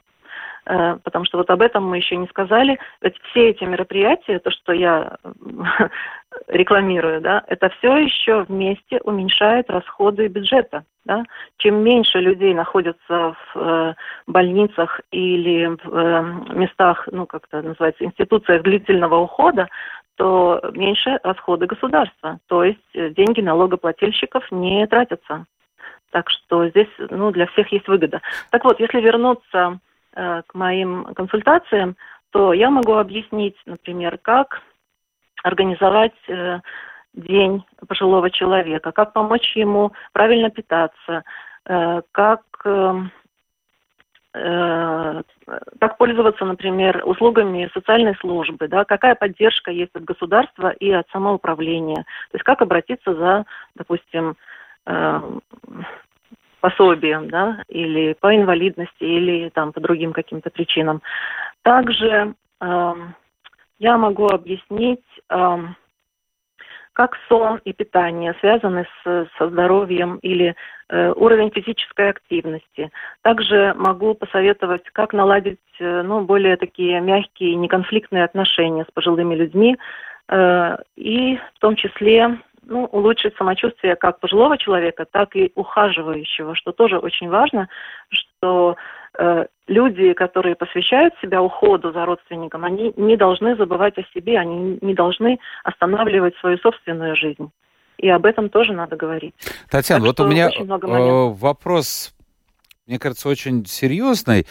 Э, 0.69 0.97
потому 1.03 1.25
что 1.25 1.39
вот 1.39 1.49
об 1.49 1.61
этом 1.61 1.83
мы 1.83 1.97
еще 1.97 2.15
не 2.15 2.27
сказали. 2.27 2.79
Ведь 3.01 3.17
все 3.31 3.49
эти 3.49 3.63
мероприятия, 3.63 4.37
то, 4.37 4.51
что 4.51 4.71
я 4.71 5.17
рекламирую, 6.47 7.21
да, 7.21 7.43
это 7.47 7.69
все 7.69 7.97
еще 7.97 8.43
вместе 8.43 8.99
уменьшает 9.03 9.69
расходы 9.69 10.27
бюджета. 10.27 10.83
Да? 11.05 11.23
Чем 11.57 11.83
меньше 11.83 12.19
людей 12.19 12.53
находятся 12.53 13.33
в 13.33 13.55
э, 13.55 13.95
больницах 14.27 15.01
или 15.09 15.75
в 15.83 15.95
э, 15.95 16.21
местах, 16.53 17.09
ну, 17.11 17.25
как 17.25 17.47
это 17.51 17.67
называется, 17.67 18.05
институциях 18.05 18.61
длительного 18.61 19.15
ухода, 19.15 19.67
то 20.17 20.61
меньше 20.73 21.19
расходы 21.23 21.65
государства. 21.65 22.37
То 22.47 22.63
есть 22.63 22.79
э, 22.93 23.09
деньги 23.09 23.41
налогоплательщиков 23.41 24.51
не 24.51 24.85
тратятся. 24.85 25.47
Так 26.11 26.29
что 26.29 26.67
здесь 26.69 26.89
ну, 27.09 27.31
для 27.31 27.47
всех 27.47 27.71
есть 27.71 27.87
выгода. 27.87 28.21
Так 28.51 28.65
вот, 28.65 28.79
если 28.79 29.01
вернуться 29.01 29.79
э, 29.79 29.88
к 30.47 30.53
моим 30.53 31.05
консультациям, 31.15 31.95
то 32.31 32.53
я 32.53 32.69
могу 32.69 32.93
объяснить, 32.93 33.55
например, 33.65 34.17
как 34.17 34.61
организовать 35.43 36.13
э, 36.27 36.59
день 37.13 37.63
пожилого 37.87 38.29
человека, 38.29 38.91
как 38.91 39.13
помочь 39.13 39.55
ему 39.55 39.93
правильно 40.13 40.49
питаться, 40.49 41.23
э, 41.65 42.01
как 42.11 42.41
э, 42.65 43.01
Э, 44.31 45.23
как 45.79 45.97
пользоваться, 45.97 46.45
например, 46.45 47.01
услугами 47.03 47.69
социальной 47.73 48.15
службы, 48.17 48.67
да, 48.67 48.85
какая 48.85 49.15
поддержка 49.15 49.71
есть 49.71 49.95
от 49.95 50.03
государства 50.03 50.69
и 50.69 50.91
от 50.91 51.09
самоуправления, 51.09 52.03
то 52.03 52.35
есть 52.35 52.43
как 52.43 52.61
обратиться 52.61 53.15
за, 53.15 53.45
допустим, 53.73 54.35
э, 54.85 55.21
пособием, 56.59 57.29
да, 57.29 57.63
или 57.67 58.13
по 58.13 58.35
инвалидности, 58.35 59.03
или 59.03 59.49
там 59.49 59.73
по 59.73 59.79
другим 59.79 60.13
каким-то 60.13 60.49
причинам. 60.49 61.01
Также 61.63 62.33
э, 62.61 62.93
я 63.79 63.97
могу 63.97 64.27
объяснить, 64.27 65.03
как 66.99 67.15
сон 67.29 67.61
и 67.63 67.71
питание 67.71 68.35
связаны 68.41 68.85
с, 69.03 69.27
со 69.37 69.49
здоровьем 69.49 70.17
или 70.17 70.53
э, 70.89 71.13
уровень 71.15 71.49
физической 71.49 72.09
активности. 72.09 72.91
Также 73.21 73.73
могу 73.77 74.15
посоветовать, 74.15 74.83
как 74.91 75.13
наладить 75.13 75.61
э, 75.79 76.01
ну, 76.01 76.25
более 76.25 76.57
такие 76.57 76.99
мягкие, 76.99 77.55
неконфликтные 77.55 78.25
отношения 78.25 78.83
с 78.83 78.91
пожилыми 78.91 79.33
людьми, 79.33 79.77
э, 80.27 80.77
и 80.97 81.39
в 81.55 81.59
том 81.59 81.77
числе 81.77 82.37
ну, 82.69 82.85
улучшить 82.85 83.35
самочувствие 83.35 83.95
как 83.95 84.19
пожилого 84.19 84.57
человека, 84.57 85.05
так 85.09 85.35
и 85.35 85.51
ухаживающего, 85.55 86.55
что 86.55 86.71
тоже 86.71 86.97
очень 86.97 87.29
важно, 87.29 87.67
что 88.09 88.77
Э, 89.17 89.45
люди, 89.67 90.13
которые 90.13 90.55
посвящают 90.55 91.13
себя 91.21 91.41
уходу 91.41 91.91
за 91.91 92.05
родственником, 92.05 92.63
они 92.63 92.93
не 92.95 93.17
должны 93.17 93.55
забывать 93.55 93.97
о 93.97 94.03
себе, 94.13 94.39
они 94.39 94.77
не 94.81 94.93
должны 94.93 95.39
останавливать 95.63 96.35
свою 96.37 96.57
собственную 96.59 97.15
жизнь. 97.15 97.51
И 97.97 98.07
об 98.07 98.25
этом 98.25 98.49
тоже 98.49 98.71
надо 98.73 98.95
говорить. 98.95 99.33
Татьяна, 99.69 100.05
так 100.05 100.07
вот 100.07 100.25
у 100.25 100.29
меня 100.29 100.49
э, 100.49 101.33
вопрос, 101.33 102.13
мне 102.87 102.99
кажется, 102.99 103.27
очень 103.27 103.65
серьезный. 103.65 104.45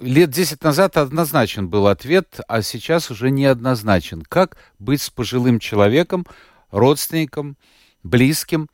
Лет 0.00 0.30
10 0.30 0.62
назад 0.64 0.96
однозначен 0.96 1.68
был 1.68 1.86
ответ, 1.86 2.40
а 2.48 2.62
сейчас 2.62 3.10
уже 3.10 3.30
неоднозначен. 3.30 4.22
Как 4.22 4.56
быть 4.78 5.02
с 5.02 5.10
пожилым 5.10 5.60
человеком, 5.60 6.26
родственником, 6.70 7.56
близким, 8.02 8.68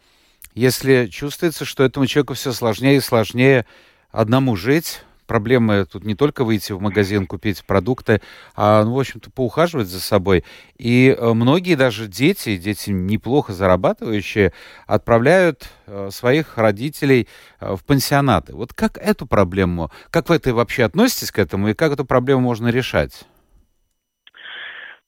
если 0.55 1.07
чувствуется, 1.07 1.65
что 1.65 1.85
этому 1.85 2.07
человеку 2.07 2.35
все 2.35 2.53
сложнее 2.53 2.97
и 2.97 3.01
сложнее 3.01 3.67
одному 4.11 4.57
жить, 4.57 5.03
проблемы 5.27 5.85
тут 5.85 6.05
не 6.05 6.15
только 6.15 6.45
выйти 6.45 6.73
в 6.73 6.81
магазин, 6.81 7.27
купить 7.27 7.65
продукты, 7.65 8.23
а, 8.55 8.85
ну, 8.85 8.95
в 8.95 9.01
общем-то, 9.01 9.31
поухаживать 9.31 9.89
за 9.89 10.01
собой. 10.01 10.45
И 10.79 11.15
э, 11.17 11.33
многие 11.35 11.75
даже 11.75 12.07
дети, 12.07 12.57
дети 12.57 12.91
неплохо 12.91 13.53
зарабатывающие, 13.53 14.53
отправляют 14.87 15.69
э, 15.87 16.09
своих 16.11 16.57
родителей 16.57 17.29
э, 17.61 17.75
в 17.75 17.85
пансионаты. 17.85 18.55
Вот 18.55 18.73
как 18.73 18.97
эту 18.99 19.27
проблему, 19.27 19.91
как 20.11 20.29
вы 20.29 20.37
это 20.37 20.55
вообще 20.55 20.85
относитесь 20.85 21.33
к 21.33 21.39
этому, 21.39 21.69
и 21.69 21.75
как 21.75 21.93
эту 21.93 22.05
проблему 22.05 22.41
можно 22.41 22.69
решать? 22.69 23.27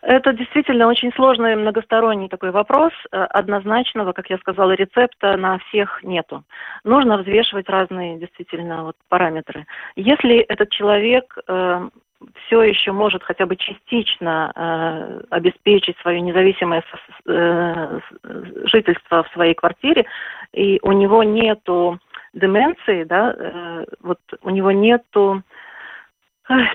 Это 0.01 0.33
действительно 0.33 0.87
очень 0.87 1.13
сложный 1.15 1.57
многосторонний 1.57 2.29
такой 2.29 2.51
вопрос. 2.53 2.93
Э, 3.11 3.25
однозначного, 3.25 4.13
как 4.13 4.31
я 4.31 4.39
сказала, 4.39 4.73
рецепта 4.73 5.37
на 5.37 5.59
всех 5.59 6.03
нету. 6.05 6.45
Нужно 6.85 7.19
взвешивать 7.19 7.69
разные 7.69 8.19
действительно 8.19 8.85
вот 8.85 8.97
параметры. 9.09 9.67
Если 9.97 10.37
этот 10.39 10.71
человек 10.71 11.37
э, 11.49 11.89
все 12.47 12.63
еще 12.63 12.93
может 12.93 13.23
хотя 13.23 13.47
бы 13.47 13.57
частично 13.57 14.53
э, 14.55 15.21
обеспечить 15.31 15.99
свое 15.99 16.21
независимое 16.21 16.85
э, 17.27 18.01
жительство 18.65 19.25
в 19.25 19.33
своей 19.33 19.55
квартире, 19.55 20.07
и 20.53 20.79
у 20.83 20.93
него 20.93 21.23
нету 21.23 21.99
деменции, 22.33 23.05
да, 23.05 23.35
э, 23.37 23.85
вот 24.01 24.19
у 24.43 24.51
него 24.51 24.71
нету 24.73 25.43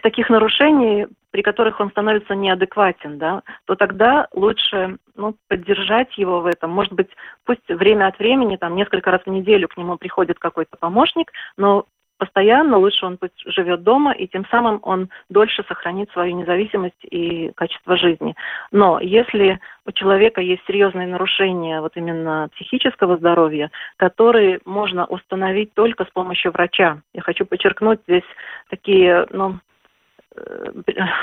таких 0.02 0.30
нарушений, 0.30 1.08
при 1.34 1.42
которых 1.42 1.80
он 1.80 1.90
становится 1.90 2.36
неадекватен, 2.36 3.18
да, 3.18 3.42
то 3.66 3.74
тогда 3.76 4.28
лучше 4.34 4.98
ну, 5.16 5.36
поддержать 5.50 6.16
его 6.16 6.42
в 6.42 6.46
этом. 6.46 6.70
Может 6.70 6.94
быть, 6.94 7.10
пусть 7.44 7.68
время 7.68 8.08
от 8.08 8.20
времени, 8.20 8.56
там, 8.56 8.76
несколько 8.76 9.10
раз 9.10 9.22
в 9.26 9.30
неделю 9.30 9.68
к 9.68 9.76
нему 9.76 9.98
приходит 9.98 10.38
какой-то 10.38 10.78
помощник, 10.78 11.32
но 11.58 11.86
постоянно 12.20 12.78
лучше 12.78 13.08
он 13.08 13.18
пусть 13.18 13.34
живет 13.48 13.82
дома, 13.82 14.12
и 14.12 14.28
тем 14.28 14.46
самым 14.46 14.80
он 14.84 15.10
дольше 15.30 15.64
сохранит 15.68 16.12
свою 16.12 16.36
независимость 16.36 17.04
и 17.04 17.52
качество 17.56 17.98
жизни. 17.98 18.36
Но 18.72 19.00
если 19.00 19.60
у 19.88 19.92
человека 19.92 20.40
есть 20.40 20.62
серьезные 20.68 21.08
нарушения 21.08 21.82
вот 21.82 21.98
именно 21.98 22.48
психического 22.54 23.18
здоровья, 23.18 23.72
которые 23.98 24.60
можно 24.66 25.06
установить 25.06 25.74
только 25.74 26.06
с 26.06 26.10
помощью 26.10 26.52
врача. 26.52 27.02
Я 27.16 27.22
хочу 27.22 27.44
подчеркнуть 27.48 28.02
здесь 28.08 28.24
такие, 28.70 29.26
ну, 29.32 29.58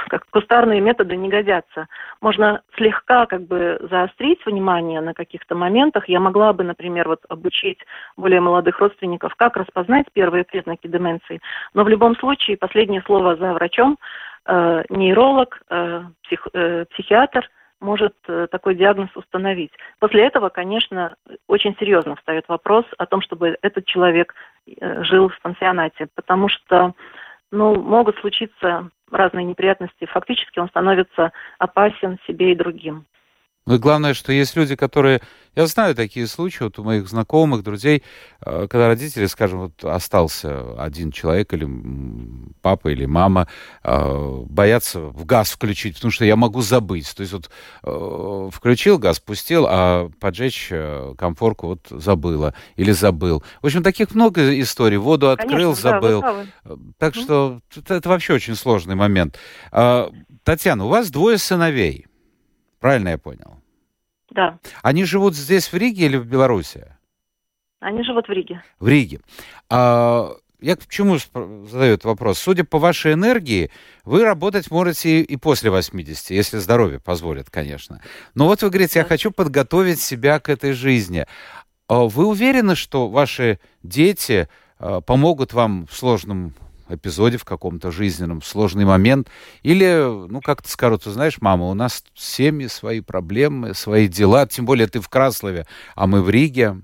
как 0.08 0.26
кустарные 0.30 0.80
методы 0.80 1.16
не 1.16 1.28
годятся. 1.28 1.88
Можно 2.20 2.62
слегка 2.76 3.26
как 3.26 3.42
бы 3.42 3.78
заострить 3.90 4.44
внимание 4.46 5.00
на 5.00 5.14
каких-то 5.14 5.54
моментах. 5.54 6.08
Я 6.08 6.20
могла 6.20 6.52
бы, 6.52 6.64
например, 6.64 7.08
вот 7.08 7.20
обучить 7.28 7.78
более 8.16 8.40
молодых 8.40 8.78
родственников, 8.78 9.34
как 9.36 9.56
распознать 9.56 10.06
первые 10.12 10.44
признаки 10.44 10.86
деменции. 10.86 11.40
Но 11.74 11.84
в 11.84 11.88
любом 11.88 12.16
случае 12.16 12.56
последнее 12.56 13.02
слово 13.02 13.36
за 13.36 13.52
врачом. 13.52 13.98
Э, 14.46 14.84
нейролог, 14.88 15.60
э, 15.68 16.02
псих, 16.22 16.48
э, 16.52 16.84
психиатр 16.90 17.48
может 17.80 18.14
э, 18.28 18.46
такой 18.50 18.74
диагноз 18.74 19.10
установить. 19.14 19.72
После 19.98 20.26
этого, 20.26 20.50
конечно, 20.50 21.14
очень 21.46 21.76
серьезно 21.78 22.16
встает 22.16 22.44
вопрос 22.48 22.84
о 22.98 23.06
том, 23.06 23.22
чтобы 23.22 23.56
этот 23.62 23.86
человек 23.86 24.34
э, 24.66 25.02
жил 25.04 25.28
в 25.28 25.40
пансионате, 25.40 26.08
потому 26.14 26.48
что 26.48 26.94
ну, 27.50 27.74
могут 27.74 28.16
случиться 28.18 28.90
разные 29.10 29.44
неприятности. 29.44 30.06
Фактически 30.06 30.58
он 30.58 30.68
становится 30.68 31.32
опасен 31.58 32.18
себе 32.26 32.52
и 32.52 32.56
другим. 32.56 33.06
Ну 33.66 33.74
и 33.74 33.78
главное, 33.78 34.14
что 34.14 34.32
есть 34.32 34.56
люди, 34.56 34.74
которые... 34.74 35.20
Я 35.56 35.66
знаю 35.66 35.96
такие 35.96 36.28
случаи 36.28 36.62
вот 36.62 36.78
у 36.78 36.84
моих 36.84 37.08
знакомых, 37.08 37.62
друзей, 37.62 38.04
э, 38.40 38.68
когда 38.70 38.86
родители, 38.86 39.26
скажем, 39.26 39.60
вот 39.60 39.84
остался 39.84 40.80
один 40.80 41.10
человек, 41.10 41.52
или 41.52 41.68
папа, 42.62 42.88
или 42.88 43.04
мама, 43.04 43.48
э, 43.82 44.42
боятся 44.46 45.00
в 45.00 45.24
газ 45.26 45.50
включить, 45.50 45.96
потому 45.96 46.12
что 46.12 46.24
я 46.24 46.36
могу 46.36 46.62
забыть. 46.62 47.12
То 47.14 47.22
есть 47.22 47.32
вот 47.32 47.50
э, 47.82 48.50
включил 48.52 48.98
газ, 48.98 49.18
пустил, 49.18 49.66
а 49.68 50.08
поджечь 50.20 50.72
комфорку 51.18 51.66
вот 51.66 51.86
забыла 51.90 52.54
или 52.76 52.92
забыл. 52.92 53.42
В 53.60 53.66
общем, 53.66 53.82
таких 53.82 54.14
много 54.14 54.58
историй. 54.60 54.98
Воду 54.98 55.30
открыл, 55.30 55.74
Конечно, 55.74 55.74
забыл. 55.74 56.20
Да, 56.22 56.44
так 56.98 57.14
что 57.14 57.60
это, 57.76 57.94
это 57.94 58.08
вообще 58.08 58.34
очень 58.34 58.54
сложный 58.54 58.94
момент. 58.94 59.38
Татьяна, 60.44 60.84
у 60.84 60.88
вас 60.88 61.10
двое 61.10 61.38
сыновей. 61.38 62.06
Правильно 62.80 63.10
я 63.10 63.18
понял? 63.18 63.60
Да. 64.30 64.58
Они 64.82 65.04
живут 65.04 65.36
здесь, 65.36 65.72
в 65.72 65.76
Риге 65.76 66.06
или 66.06 66.16
в 66.16 66.26
Беларуси? 66.26 66.86
Они 67.80 68.02
живут 68.02 68.26
в 68.28 68.32
Риге. 68.32 68.62
В 68.78 68.88
Риге. 68.88 69.20
А, 69.68 70.32
я 70.60 70.76
к 70.76 70.86
чему 70.88 71.18
задаю 71.18 71.94
этот 71.94 72.04
вопрос? 72.04 72.38
Судя 72.38 72.64
по 72.64 72.78
вашей 72.78 73.14
энергии, 73.14 73.70
вы 74.04 74.24
работать 74.24 74.70
можете 74.70 75.20
и 75.20 75.36
после 75.36 75.70
80, 75.70 76.30
если 76.30 76.58
здоровье 76.58 77.00
позволит, 77.00 77.50
конечно. 77.50 78.00
Но 78.34 78.46
вот 78.46 78.62
вы 78.62 78.68
говорите, 78.68 79.00
я 79.00 79.04
хочу 79.04 79.30
подготовить 79.30 80.00
себя 80.00 80.38
к 80.40 80.48
этой 80.48 80.72
жизни. 80.72 81.26
А 81.88 82.04
вы 82.04 82.26
уверены, 82.26 82.76
что 82.76 83.08
ваши 83.08 83.58
дети 83.82 84.48
а, 84.78 85.00
помогут 85.00 85.52
вам 85.52 85.86
в 85.86 85.94
сложном 85.94 86.54
эпизоде, 86.94 87.38
в 87.38 87.44
каком-то 87.44 87.90
жизненном 87.90 88.42
сложный 88.42 88.84
момент. 88.84 89.28
Или, 89.62 90.28
ну, 90.28 90.40
как-то 90.40 90.68
скажут, 90.68 91.04
ты 91.04 91.10
знаешь, 91.10 91.38
мама, 91.40 91.66
у 91.66 91.74
нас 91.74 92.04
семьи, 92.14 92.66
свои 92.66 93.00
проблемы, 93.00 93.74
свои 93.74 94.08
дела, 94.08 94.46
тем 94.46 94.66
более 94.66 94.86
ты 94.86 95.00
в 95.00 95.08
Краслове, 95.08 95.66
а 95.94 96.06
мы 96.06 96.22
в 96.22 96.30
Риге. 96.30 96.76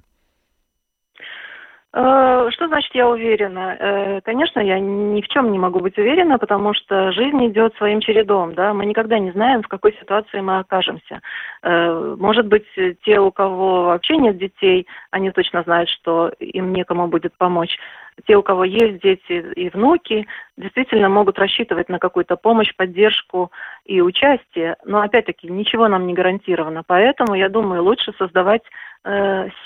Э, 1.98 2.50
что 2.50 2.68
значит 2.68 2.94
я 2.94 3.08
уверена? 3.08 3.74
Э, 3.80 4.20
конечно, 4.20 4.60
я 4.60 4.78
ни 4.78 5.22
в 5.22 5.28
чем 5.28 5.50
не 5.50 5.58
могу 5.58 5.80
быть 5.80 5.96
уверена, 5.96 6.38
потому 6.38 6.74
что 6.74 7.10
жизнь 7.12 7.46
идет 7.46 7.74
своим 7.76 8.00
чередом, 8.00 8.52
да, 8.54 8.74
мы 8.74 8.84
никогда 8.84 9.18
не 9.18 9.30
знаем, 9.30 9.62
в 9.62 9.68
какой 9.68 9.94
ситуации 9.94 10.40
мы 10.40 10.58
окажемся. 10.58 11.22
Э, 11.62 12.16
может 12.18 12.48
быть, 12.48 12.66
те, 13.02 13.18
у 13.18 13.32
кого 13.32 13.84
вообще 13.84 14.18
нет 14.18 14.36
детей, 14.36 14.86
они 15.10 15.30
точно 15.30 15.62
знают, 15.62 15.88
что 15.88 16.32
им 16.38 16.74
некому 16.74 17.08
будет 17.08 17.34
помочь 17.38 17.78
те, 18.24 18.36
у 18.36 18.42
кого 18.42 18.64
есть 18.64 19.02
дети 19.02 19.44
и 19.54 19.68
внуки, 19.68 20.26
действительно 20.56 21.08
могут 21.08 21.38
рассчитывать 21.38 21.88
на 21.88 21.98
какую-то 21.98 22.36
помощь, 22.36 22.74
поддержку 22.74 23.52
и 23.84 24.00
участие. 24.00 24.76
Но 24.84 25.00
опять-таки 25.00 25.48
ничего 25.48 25.88
нам 25.88 26.06
не 26.06 26.14
гарантировано. 26.14 26.82
Поэтому, 26.86 27.34
я 27.34 27.48
думаю, 27.48 27.82
лучше 27.82 28.12
создавать 28.18 28.62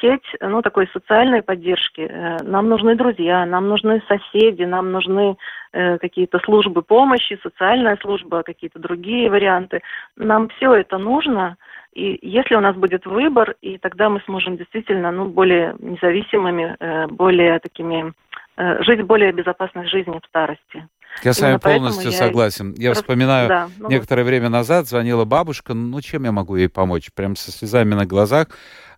сеть 0.00 0.24
ну, 0.40 0.62
такой 0.62 0.88
социальной 0.92 1.42
поддержки. 1.42 2.02
Э, 2.02 2.36
нам 2.42 2.68
нужны 2.68 2.94
друзья, 2.94 3.46
нам 3.46 3.68
нужны 3.68 4.02
соседи, 4.08 4.64
нам 4.64 4.92
нужны 4.92 5.36
э, 5.72 5.98
какие-то 5.98 6.38
службы 6.40 6.82
помощи, 6.82 7.38
социальная 7.42 7.96
служба, 7.96 8.42
какие-то 8.42 8.78
другие 8.78 9.30
варианты. 9.30 9.80
Нам 10.16 10.48
все 10.48 10.74
это 10.74 10.98
нужно. 10.98 11.56
И 11.92 12.18
если 12.22 12.54
у 12.54 12.60
нас 12.60 12.76
будет 12.76 13.06
выбор, 13.06 13.56
и 13.62 13.78
тогда 13.78 14.08
мы 14.08 14.20
сможем 14.26 14.56
действительно 14.56 15.10
ну, 15.10 15.24
более 15.26 15.74
независимыми, 15.78 16.76
э, 16.78 17.06
более 17.06 17.58
такими 17.60 18.12
Э, 18.60 18.82
жить 18.82 19.00
более 19.02 19.32
безопасной 19.32 19.86
жизнью 19.86 20.20
в 20.22 20.26
старости. 20.26 20.86
Я 21.22 21.34
с 21.34 21.40
вами 21.40 21.58
полностью 21.58 22.10
я... 22.10 22.18
согласен. 22.18 22.74
Я 22.78 22.90
Просто... 22.90 23.04
вспоминаю, 23.04 23.48
да, 23.48 23.70
ну 23.78 23.88
некоторое 23.90 24.24
время 24.24 24.48
назад 24.48 24.88
звонила 24.88 25.24
бабушка, 25.24 25.74
ну 25.74 26.00
чем 26.00 26.24
я 26.24 26.32
могу 26.32 26.56
ей 26.56 26.68
помочь? 26.68 27.10
Прям 27.12 27.36
со 27.36 27.52
слезами 27.52 27.94
на 27.94 28.06
глазах. 28.06 28.48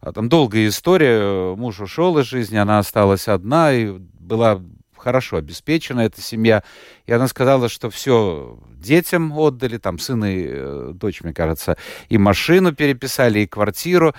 А 0.00 0.12
там 0.12 0.28
долгая 0.28 0.68
история, 0.68 1.54
муж 1.54 1.80
ушел 1.80 2.18
из 2.18 2.26
жизни, 2.26 2.56
она 2.56 2.78
осталась 2.78 3.28
одна, 3.28 3.72
и 3.72 3.86
была 3.88 4.60
хорошо 4.96 5.36
обеспечена 5.36 6.00
эта 6.00 6.20
семья. 6.20 6.62
И 7.06 7.12
она 7.12 7.28
сказала, 7.28 7.68
что 7.68 7.90
все 7.90 8.58
детям 8.76 9.36
отдали, 9.36 9.78
там 9.78 9.98
сын 9.98 10.24
и 10.24 10.46
э, 10.48 10.90
дочь, 10.94 11.22
мне 11.22 11.32
кажется, 11.32 11.76
и 12.08 12.18
машину 12.18 12.72
переписали, 12.72 13.40
и 13.40 13.46
квартиру. 13.46 14.14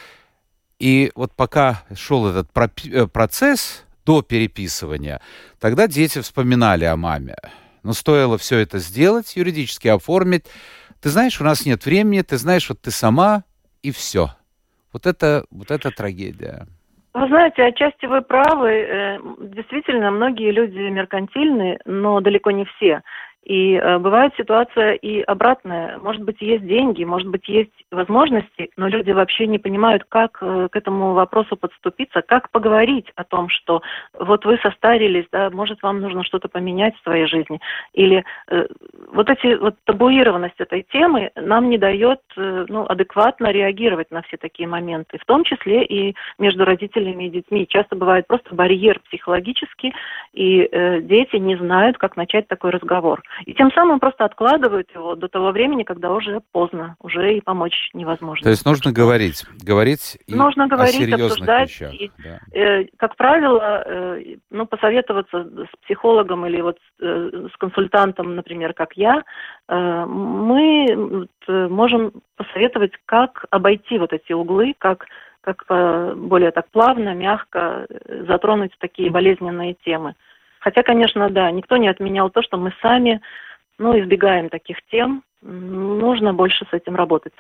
И 0.80 1.12
вот 1.16 1.34
пока 1.34 1.84
шел 1.96 2.28
этот 2.28 2.50
э, 2.86 3.08
процесс 3.08 3.84
до 4.06 4.22
переписывания, 4.22 5.22
тогда 5.60 5.88
дети 5.88 6.20
вспоминали 6.20 6.84
о 6.86 6.98
маме. 6.98 7.36
Но 7.84 7.94
стоило 7.94 8.38
все 8.38 8.60
это 8.60 8.80
сделать, 8.80 9.36
юридически 9.36 9.90
оформить. 9.90 10.46
Ты 11.02 11.10
знаешь, 11.10 11.40
у 11.42 11.44
нас 11.44 11.66
нет 11.66 11.86
времени, 11.86 12.22
ты 12.22 12.38
знаешь, 12.38 12.70
вот 12.70 12.82
ты 12.82 12.92
сама, 12.92 13.44
и 13.82 13.92
все. 13.92 14.30
Вот 14.94 15.06
это, 15.06 15.46
вот 15.52 15.70
это 15.70 15.92
трагедия. 15.92 16.66
Вы 17.14 17.28
знаете, 17.28 17.64
отчасти 17.64 18.06
вы 18.06 18.22
правы. 18.22 18.70
Э, 18.70 19.20
действительно, 19.40 20.10
многие 20.10 20.52
люди 20.52 20.78
меркантильны, 20.78 21.78
но 21.86 22.22
далеко 22.22 22.52
не 22.52 22.66
все. 22.66 23.02
И 23.44 23.74
э, 23.74 24.00
бывает 24.00 24.34
ситуация 24.38 24.94
и 24.94 25.22
обратная. 25.22 25.98
Может 25.98 26.24
быть, 26.24 26.42
есть 26.42 26.66
деньги, 26.66 27.04
может 27.04 27.28
быть, 27.28 27.48
есть 27.50 27.72
возможности, 27.92 28.70
но 28.78 28.88
люди 28.88 29.12
вообще 29.12 29.48
не 29.48 29.60
понимают, 29.60 30.06
как 30.08 30.38
э, 30.42 30.70
к 30.72 30.76
этому 30.76 31.14
вопросу 31.14 31.58
подступиться, 31.58 32.22
как 32.22 32.50
поговорить 32.52 33.12
о 33.16 33.26
том, 33.26 33.50
что 33.50 33.82
вот 34.18 34.46
вы 34.46 34.58
состарились, 34.60 35.26
да, 35.32 35.50
может, 35.50 35.84
вам 35.84 36.00
нужно 36.00 36.24
что-то 36.24 36.48
поменять 36.48 36.96
в 36.96 37.04
своей 37.04 37.28
жизни. 37.28 37.60
Или 37.94 38.24
э, 38.50 38.68
вот 39.12 39.30
эти 39.30 39.56
вот 39.56 39.76
табуированность 39.84 40.60
этой 40.60 40.84
темы 40.84 41.32
нам 41.36 41.70
не 41.70 41.78
дает 41.78 42.22
э, 42.38 42.66
ну, 42.70 42.86
адекватно 42.88 43.52
реагировать 43.52 44.10
на 44.10 44.22
все 44.22 44.38
такие 44.38 44.70
моменты, 44.70 45.18
в 45.18 45.26
том 45.26 45.44
числе 45.44 45.84
и 45.84 46.16
между 46.40 46.64
родителями 46.64 47.26
и 47.26 47.30
детьми. 47.30 47.68
Часто 47.68 47.98
бывает 47.98 48.26
просто 48.26 48.56
барьер 48.56 49.02
психологический, 49.02 49.94
и 50.32 50.62
э, 50.72 51.02
дети 51.02 51.36
не 51.36 51.58
знают, 51.58 51.98
как 51.98 52.16
начать 52.16 52.48
такой 52.48 52.72
разговор. 52.72 53.22
И 53.46 53.54
тем 53.54 53.72
самым 53.72 54.00
просто 54.00 54.26
откладывают 54.26 54.90
его 54.94 55.16
до 55.16 55.28
того 55.28 55.52
времени, 55.52 55.84
когда 55.84 56.12
уже 56.12 56.42
поздно, 56.52 56.96
уже 57.00 57.36
и 57.36 57.42
помочь 57.42 57.90
невозможно. 57.94 58.44
То 58.44 58.50
есть 58.50 58.66
нужно 58.66 58.92
говорить, 58.92 59.44
говорить 59.62 60.18
и 60.28 60.36
нужно 60.36 60.68
говорить, 60.68 60.96
о 60.96 60.98
серьезных 60.98 61.32
обсуждать. 61.32 61.70
вещах. 61.70 61.94
И, 61.94 62.12
да. 62.24 62.40
э, 62.58 62.86
как 62.98 63.16
правило, 63.16 63.84
э, 63.86 64.36
ну, 64.52 64.66
посоветоваться 64.66 65.44
с 65.44 65.84
психологом 65.84 66.46
или 66.46 66.62
вот 66.62 66.78
э, 67.02 67.48
с 67.54 67.58
консультантом, 67.58 68.36
например, 68.36 68.74
как 68.74 68.94
я, 68.94 69.24
э, 69.68 70.06
мы 70.06 71.28
э, 71.48 71.68
можем 71.68 72.14
посоветовать, 72.36 72.94
как 73.06 73.46
обойти 73.50 73.98
вот 73.98 74.14
эти 74.14 74.34
углы, 74.34 74.76
как 74.78 75.06
как 75.44 75.66
более 76.16 76.52
так 76.52 76.70
плавно, 76.70 77.14
мягко 77.14 77.86
э, 77.90 78.24
затронуть 78.28 78.72
такие 78.80 79.12
болезненные 79.12 79.76
темы. 79.84 80.16
Хотя, 80.64 80.82
конечно, 80.82 81.30
да, 81.30 81.52
никто 81.52 81.76
не 81.76 81.90
отменял 81.90 82.30
то, 82.30 82.42
что 82.42 82.56
мы 82.56 82.74
сами 82.82 83.20
ну, 83.78 84.00
избегаем 84.00 84.48
таких 84.48 84.78
тем. 84.90 85.22
Нужно 85.42 86.34
больше 86.34 86.66
с 86.72 86.74
этим 86.74 86.96
работать. 86.96 87.34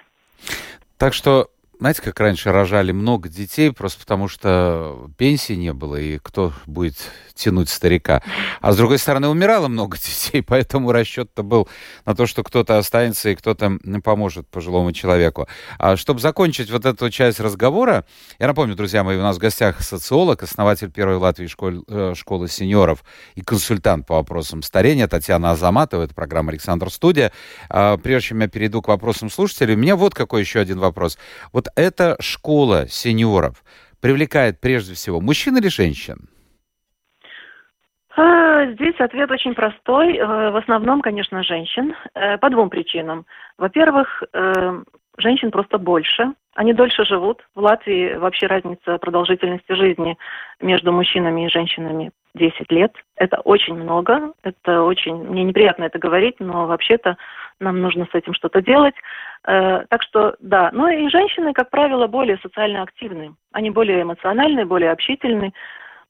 Так 0.97 1.13
что 1.13 1.47
знаете, 1.83 2.01
как 2.01 2.17
раньше 2.21 2.49
рожали 2.53 2.93
много 2.93 3.27
детей, 3.27 3.69
просто 3.73 3.99
потому 3.99 4.29
что 4.29 5.09
пенсии 5.17 5.51
не 5.51 5.73
было, 5.73 5.97
и 5.97 6.17
кто 6.17 6.53
будет 6.65 6.95
тянуть 7.33 7.67
старика. 7.67 8.23
А 8.61 8.71
с 8.71 8.77
другой 8.77 8.97
стороны, 8.99 9.27
умирало 9.27 9.67
много 9.67 9.97
детей, 10.01 10.41
поэтому 10.41 10.93
расчет-то 10.93 11.43
был 11.43 11.67
на 12.05 12.15
то, 12.15 12.25
что 12.25 12.41
кто-то 12.41 12.77
останется 12.77 13.31
и 13.31 13.35
кто-то 13.35 13.79
поможет 14.01 14.47
пожилому 14.47 14.93
человеку. 14.93 15.49
А 15.77 15.97
чтобы 15.97 16.21
закончить 16.21 16.71
вот 16.71 16.85
эту 16.85 17.09
часть 17.09 17.41
разговора, 17.41 18.05
я 18.39 18.47
напомню, 18.47 18.75
друзья 18.75 19.03
мои, 19.03 19.17
у 19.17 19.21
нас 19.21 19.35
в 19.35 19.39
гостях 19.39 19.81
социолог, 19.81 20.41
основатель 20.41 20.89
первой 20.89 21.17
Латвии 21.17 21.47
школы, 21.47 21.83
э, 21.89 22.13
школы 22.15 22.47
сеньоров 22.47 23.03
и 23.35 23.41
консультант 23.41 24.07
по 24.07 24.15
вопросам 24.15 24.63
старения 24.63 25.09
Татьяна 25.09 25.51
Азаматова. 25.51 26.03
Это 26.03 26.15
программа 26.15 26.51
«Александр 26.51 26.89
Студия». 26.89 27.33
А, 27.67 27.97
прежде 27.97 28.29
чем 28.29 28.39
я 28.39 28.47
перейду 28.47 28.81
к 28.81 28.87
вопросам 28.87 29.29
слушателей, 29.29 29.75
у 29.75 29.77
меня 29.77 29.97
вот 29.97 30.15
какой 30.15 30.39
еще 30.39 30.61
один 30.61 30.79
вопрос. 30.79 31.17
Вот 31.51 31.67
эта 31.75 32.15
школа 32.19 32.87
сеньоров 32.87 33.63
привлекает 34.01 34.59
прежде 34.59 34.95
всего 34.95 35.21
мужчин 35.21 35.57
или 35.57 35.67
женщин? 35.67 36.29
А, 38.15 38.65
здесь 38.65 38.99
ответ 38.99 39.31
очень 39.31 39.55
простой. 39.55 40.17
Э, 40.17 40.51
в 40.51 40.57
основном, 40.57 41.01
конечно, 41.01 41.43
женщин. 41.43 41.95
Э, 42.13 42.37
по 42.37 42.49
двум 42.49 42.69
причинам. 42.69 43.25
Во-первых, 43.57 44.23
э, 44.33 44.81
женщин 45.17 45.49
просто 45.49 45.79
больше. 45.79 46.33
Они 46.53 46.73
дольше 46.73 47.05
живут. 47.05 47.41
В 47.55 47.61
Латвии 47.61 48.15
вообще 48.15 48.45
разница 48.45 48.99
продолжительности 48.99 49.73
жизни 49.73 50.17
между 50.61 50.91
мужчинами 50.91 51.45
и 51.45 51.49
женщинами 51.49 52.11
10 52.35 52.71
лет. 52.71 52.93
Это 53.15 53.39
очень 53.41 53.75
много. 53.75 54.33
Это 54.43 54.83
очень... 54.83 55.15
Мне 55.15 55.43
неприятно 55.43 55.85
это 55.85 55.97
говорить, 55.97 56.35
но 56.39 56.67
вообще-то 56.67 57.17
нам 57.59 57.81
нужно 57.81 58.05
с 58.11 58.15
этим 58.15 58.33
что-то 58.33 58.61
делать. 58.61 58.95
Э, 59.45 59.85
так 59.89 60.03
что, 60.03 60.35
да. 60.39 60.69
Ну 60.73 60.87
и 60.87 61.09
женщины, 61.09 61.53
как 61.53 61.69
правило, 61.69 62.07
более 62.07 62.37
социально 62.37 62.81
активны. 62.81 63.35
Они 63.51 63.69
более 63.69 64.01
эмоциональны, 64.01 64.65
более 64.65 64.91
общительны 64.91 65.53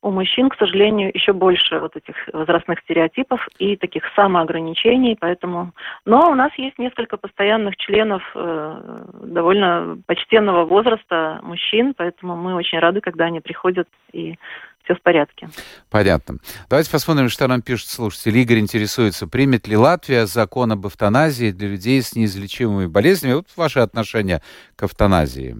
у 0.03 0.11
мужчин, 0.11 0.49
к 0.49 0.57
сожалению, 0.57 1.11
еще 1.13 1.31
больше 1.31 1.79
вот 1.79 1.95
этих 1.95 2.15
возрастных 2.33 2.79
стереотипов 2.81 3.47
и 3.57 3.77
таких 3.77 4.03
самоограничений, 4.15 5.17
поэтому... 5.19 5.71
Но 6.05 6.29
у 6.29 6.35
нас 6.35 6.51
есть 6.57 6.77
несколько 6.77 7.15
постоянных 7.15 7.77
членов 7.77 8.21
э, 8.35 9.05
довольно 9.23 9.97
почтенного 10.05 10.65
возраста 10.65 11.39
мужчин, 11.41 11.93
поэтому 11.97 12.35
мы 12.35 12.53
очень 12.55 12.79
рады, 12.79 12.99
когда 12.99 13.25
они 13.25 13.39
приходят 13.39 13.87
и 14.11 14.35
все 14.83 14.95
в 14.95 15.01
порядке. 15.01 15.47
Понятно. 15.89 16.39
Давайте 16.69 16.91
посмотрим, 16.91 17.29
что 17.29 17.47
нам 17.47 17.61
пишет 17.61 17.87
слушатель. 17.87 18.37
Игорь 18.37 18.59
интересуется, 18.59 19.25
примет 19.25 19.67
ли 19.69 19.77
Латвия 19.77 20.25
закон 20.25 20.73
об 20.73 20.85
эвтаназии 20.85 21.51
для 21.51 21.69
людей 21.69 22.01
с 22.01 22.13
неизлечимыми 22.13 22.87
болезнями? 22.87 23.35
Вот 23.35 23.47
ваше 23.55 23.79
отношение 23.79 24.41
к 24.75 24.83
эвтаназии. 24.83 25.55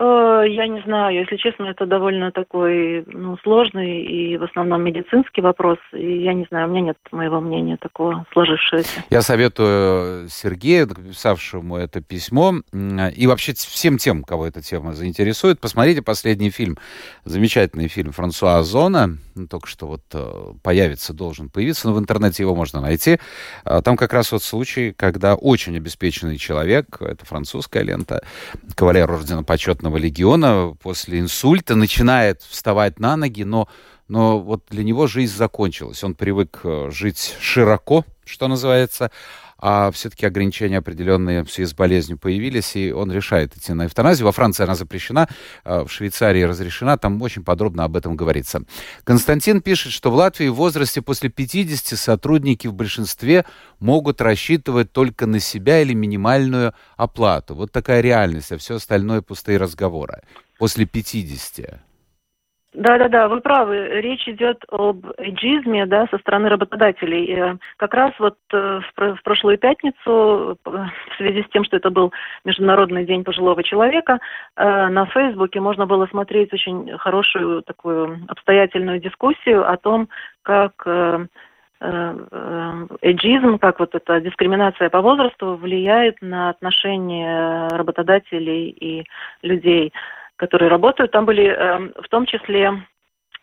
Э, 0.00 0.44
я 0.48 0.66
не 0.66 0.80
знаю, 0.80 1.14
если 1.14 1.36
честно, 1.36 1.66
это 1.66 1.84
довольно 1.84 2.32
такой 2.32 3.04
ну, 3.06 3.36
сложный 3.42 4.00
и 4.00 4.38
в 4.38 4.44
основном 4.44 4.82
медицинский 4.82 5.42
вопрос. 5.42 5.76
И 5.92 6.22
я 6.22 6.32
не 6.32 6.46
знаю, 6.50 6.68
у 6.68 6.70
меня 6.70 6.80
нет 6.80 6.96
моего 7.12 7.40
мнения 7.40 7.76
такого 7.76 8.24
сложившегося. 8.32 9.04
Я 9.10 9.20
советую 9.20 10.28
Сергею, 10.30 10.88
написавшему 10.88 11.76
это 11.76 12.00
письмо, 12.00 12.54
и 12.72 13.26
вообще 13.26 13.52
всем 13.52 13.98
тем, 13.98 14.24
кого 14.24 14.46
эта 14.46 14.62
тема 14.62 14.94
заинтересует, 14.94 15.60
посмотрите 15.60 16.00
последний 16.00 16.48
фильм, 16.48 16.78
замечательный 17.24 17.88
фильм 17.88 18.12
Франсуа 18.12 18.56
Озона, 18.56 19.18
ну, 19.34 19.46
только 19.46 19.68
что 19.68 19.86
вот 19.86 20.02
э, 20.14 20.52
появится, 20.62 21.12
должен 21.12 21.48
появиться, 21.50 21.88
но 21.88 21.94
в 21.94 21.98
интернете 21.98 22.42
его 22.42 22.54
можно 22.54 22.80
найти. 22.80 23.18
А, 23.64 23.82
там 23.82 23.96
как 23.96 24.12
раз 24.12 24.32
вот 24.32 24.42
случай, 24.42 24.92
когда 24.96 25.34
очень 25.34 25.76
обеспеченный 25.76 26.36
человек, 26.36 27.00
это 27.00 27.24
французская 27.24 27.82
лента, 27.82 28.22
кавалер 28.74 29.10
ордена 29.10 29.42
почетного 29.42 29.89
Красного 29.90 30.04
легиона 30.04 30.76
после 30.80 31.18
инсульта 31.18 31.74
начинает 31.74 32.42
вставать 32.42 33.00
на 33.00 33.16
ноги, 33.16 33.42
но, 33.42 33.68
но 34.06 34.38
вот 34.38 34.62
для 34.70 34.84
него 34.84 35.08
жизнь 35.08 35.34
закончилась. 35.34 36.04
Он 36.04 36.14
привык 36.14 36.60
э, 36.62 36.90
жить 36.92 37.34
широко, 37.40 38.04
что 38.24 38.46
называется, 38.46 39.10
а 39.60 39.90
все-таки 39.90 40.26
ограничения 40.26 40.78
определенные 40.78 41.44
в 41.44 41.50
связи 41.50 41.70
с 41.70 41.74
болезнью 41.74 42.18
появились, 42.18 42.76
и 42.76 42.92
он 42.92 43.12
решает 43.12 43.56
идти 43.56 43.72
на 43.72 43.86
эвтаназию. 43.86 44.26
Во 44.26 44.32
Франции 44.32 44.64
она 44.64 44.74
запрещена, 44.74 45.28
э, 45.64 45.84
в 45.84 45.88
Швейцарии 45.90 46.42
разрешена, 46.42 46.96
там 46.96 47.20
очень 47.22 47.44
подробно 47.44 47.84
об 47.84 47.96
этом 47.96 48.16
говорится. 48.16 48.62
Константин 49.04 49.60
пишет, 49.60 49.92
что 49.92 50.10
в 50.10 50.14
Латвии 50.14 50.48
в 50.48 50.54
возрасте 50.54 51.02
после 51.02 51.28
50 51.28 51.98
сотрудники 51.98 52.66
в 52.66 52.74
большинстве 52.74 53.44
могут 53.78 54.20
рассчитывать 54.20 54.92
только 54.92 55.26
на 55.26 55.40
себя 55.40 55.82
или 55.82 55.92
минимальную 55.92 56.72
оплату. 56.96 57.54
Вот 57.54 57.72
такая 57.72 58.00
реальность, 58.00 58.52
а 58.52 58.58
все 58.58 58.76
остальное 58.76 59.20
пустые 59.20 59.58
разговоры. 59.58 60.22
После 60.58 60.86
50. 60.86 61.89
Да, 62.72 62.98
да, 62.98 63.08
да, 63.08 63.26
вы 63.28 63.40
правы. 63.40 64.00
Речь 64.00 64.28
идет 64.28 64.64
об 64.68 65.04
эйджизме, 65.18 65.86
да, 65.86 66.06
со 66.08 66.18
стороны 66.18 66.48
работодателей. 66.48 67.32
Э, 67.32 67.56
как 67.76 67.94
раз 67.94 68.12
вот 68.20 68.36
э, 68.52 68.80
в 68.96 69.22
прошлую 69.24 69.58
пятницу, 69.58 70.56
э, 70.64 70.70
в 70.70 71.16
связи 71.16 71.42
с 71.42 71.48
тем, 71.48 71.64
что 71.64 71.76
это 71.76 71.90
был 71.90 72.12
Международный 72.44 73.04
день 73.04 73.24
пожилого 73.24 73.64
человека, 73.64 74.20
на 74.56 75.06
Фейсбуке 75.06 75.60
можно 75.60 75.86
было 75.86 76.06
смотреть 76.06 76.52
очень 76.52 76.96
хорошую 76.98 77.62
такую 77.62 78.20
обстоятельную 78.28 79.00
дискуссию 79.00 79.68
о 79.68 79.76
том, 79.76 80.08
как 80.42 80.86
эйджизм, 83.02 83.58
как 83.58 83.80
вот 83.80 83.94
эта 83.94 84.20
дискриминация 84.20 84.90
по 84.90 85.00
возрасту 85.00 85.56
влияет 85.56 86.20
на 86.20 86.50
отношения 86.50 87.68
работодателей 87.68 88.68
и 88.68 89.06
людей 89.42 89.92
которые 90.40 90.70
работают. 90.70 91.10
Там 91.10 91.26
были 91.26 91.44
э, 91.44 91.92
в 92.02 92.08
том 92.08 92.24
числе 92.24 92.82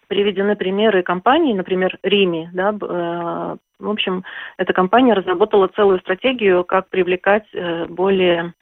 приведены 0.08 0.56
примеры 0.56 1.04
компаний, 1.04 1.54
например, 1.54 2.00
Рими, 2.02 2.50
да, 2.54 2.72
э, 2.72 3.56
в 3.80 3.90
общем, 3.90 4.24
эта 4.58 4.74
компания 4.74 5.14
разработала 5.14 5.68
целую 5.68 6.00
стратегию, 6.00 6.64
как 6.64 6.90
привлекать 6.90 7.46
э, 7.54 7.86
более 7.86 8.54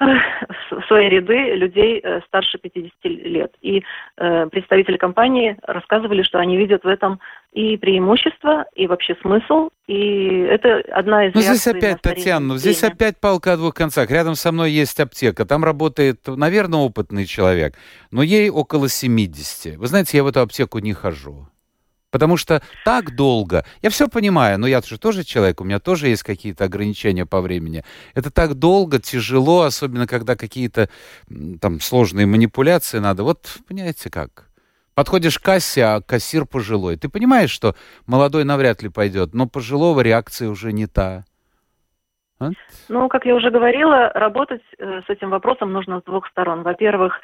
в 0.00 0.82
свои 0.86 1.08
ряды 1.08 1.54
людей 1.54 2.00
э, 2.02 2.20
старше 2.26 2.58
50 2.58 2.92
лет. 3.04 3.52
И 3.60 3.82
э, 4.16 4.46
представители 4.46 4.96
компании 4.96 5.56
рассказывали, 5.62 6.22
что 6.22 6.38
они 6.38 6.56
видят 6.56 6.84
в 6.84 6.86
этом 6.86 7.20
и 7.52 7.76
преимущество, 7.76 8.66
и 8.74 8.86
вообще 8.86 9.16
смысл, 9.22 9.70
и 9.86 10.40
это 10.42 10.82
одна 10.92 11.26
из 11.26 11.34
Ну, 11.34 11.40
здесь 11.40 11.66
опять, 11.66 12.00
Татьяна, 12.00 12.46
ну, 12.46 12.56
здесь 12.56 12.84
опять 12.84 13.18
палка 13.20 13.54
о 13.54 13.56
двух 13.56 13.74
концах. 13.74 14.10
Рядом 14.10 14.34
со 14.34 14.52
мной 14.52 14.70
есть 14.70 15.00
аптека, 15.00 15.44
там 15.44 15.64
работает, 15.64 16.20
наверное, 16.26 16.80
опытный 16.80 17.24
человек, 17.24 17.74
но 18.10 18.22
ей 18.22 18.50
около 18.50 18.88
70. 18.88 19.76
Вы 19.76 19.86
знаете, 19.86 20.18
я 20.18 20.24
в 20.24 20.28
эту 20.28 20.40
аптеку 20.40 20.78
не 20.78 20.92
хожу. 20.92 21.48
Потому 22.10 22.38
что 22.38 22.62
так 22.84 23.14
долго, 23.14 23.64
я 23.82 23.90
все 23.90 24.08
понимаю, 24.08 24.58
но 24.58 24.66
я 24.66 24.80
же 24.80 24.98
тоже 24.98 25.24
человек, 25.24 25.60
у 25.60 25.64
меня 25.64 25.78
тоже 25.78 26.08
есть 26.08 26.22
какие-то 26.22 26.64
ограничения 26.64 27.26
по 27.26 27.42
времени. 27.42 27.84
Это 28.14 28.30
так 28.30 28.54
долго, 28.54 28.98
тяжело, 28.98 29.62
особенно 29.62 30.06
когда 30.06 30.34
какие-то 30.34 30.88
там 31.60 31.80
сложные 31.80 32.26
манипуляции 32.26 32.98
надо. 32.98 33.24
Вот 33.24 33.58
понимаете 33.68 34.10
как? 34.10 34.48
Подходишь 34.94 35.38
к 35.38 35.44
кассе, 35.44 35.84
а 35.84 36.00
кассир 36.00 36.46
пожилой. 36.46 36.96
Ты 36.96 37.08
понимаешь, 37.08 37.50
что 37.50 37.76
молодой 38.06 38.44
навряд 38.44 38.82
ли 38.82 38.88
пойдет, 38.88 39.34
но 39.34 39.46
пожилого 39.46 40.00
реакция 40.00 40.48
уже 40.48 40.72
не 40.72 40.86
та. 40.86 41.24
А? 42.40 42.50
Ну, 42.88 43.08
как 43.08 43.26
я 43.26 43.34
уже 43.34 43.50
говорила, 43.50 44.10
работать 44.14 44.62
э, 44.78 45.02
с 45.06 45.10
этим 45.10 45.30
вопросом 45.30 45.72
нужно 45.72 46.00
с 46.00 46.04
двух 46.04 46.26
сторон. 46.28 46.62
Во-первых, 46.62 47.20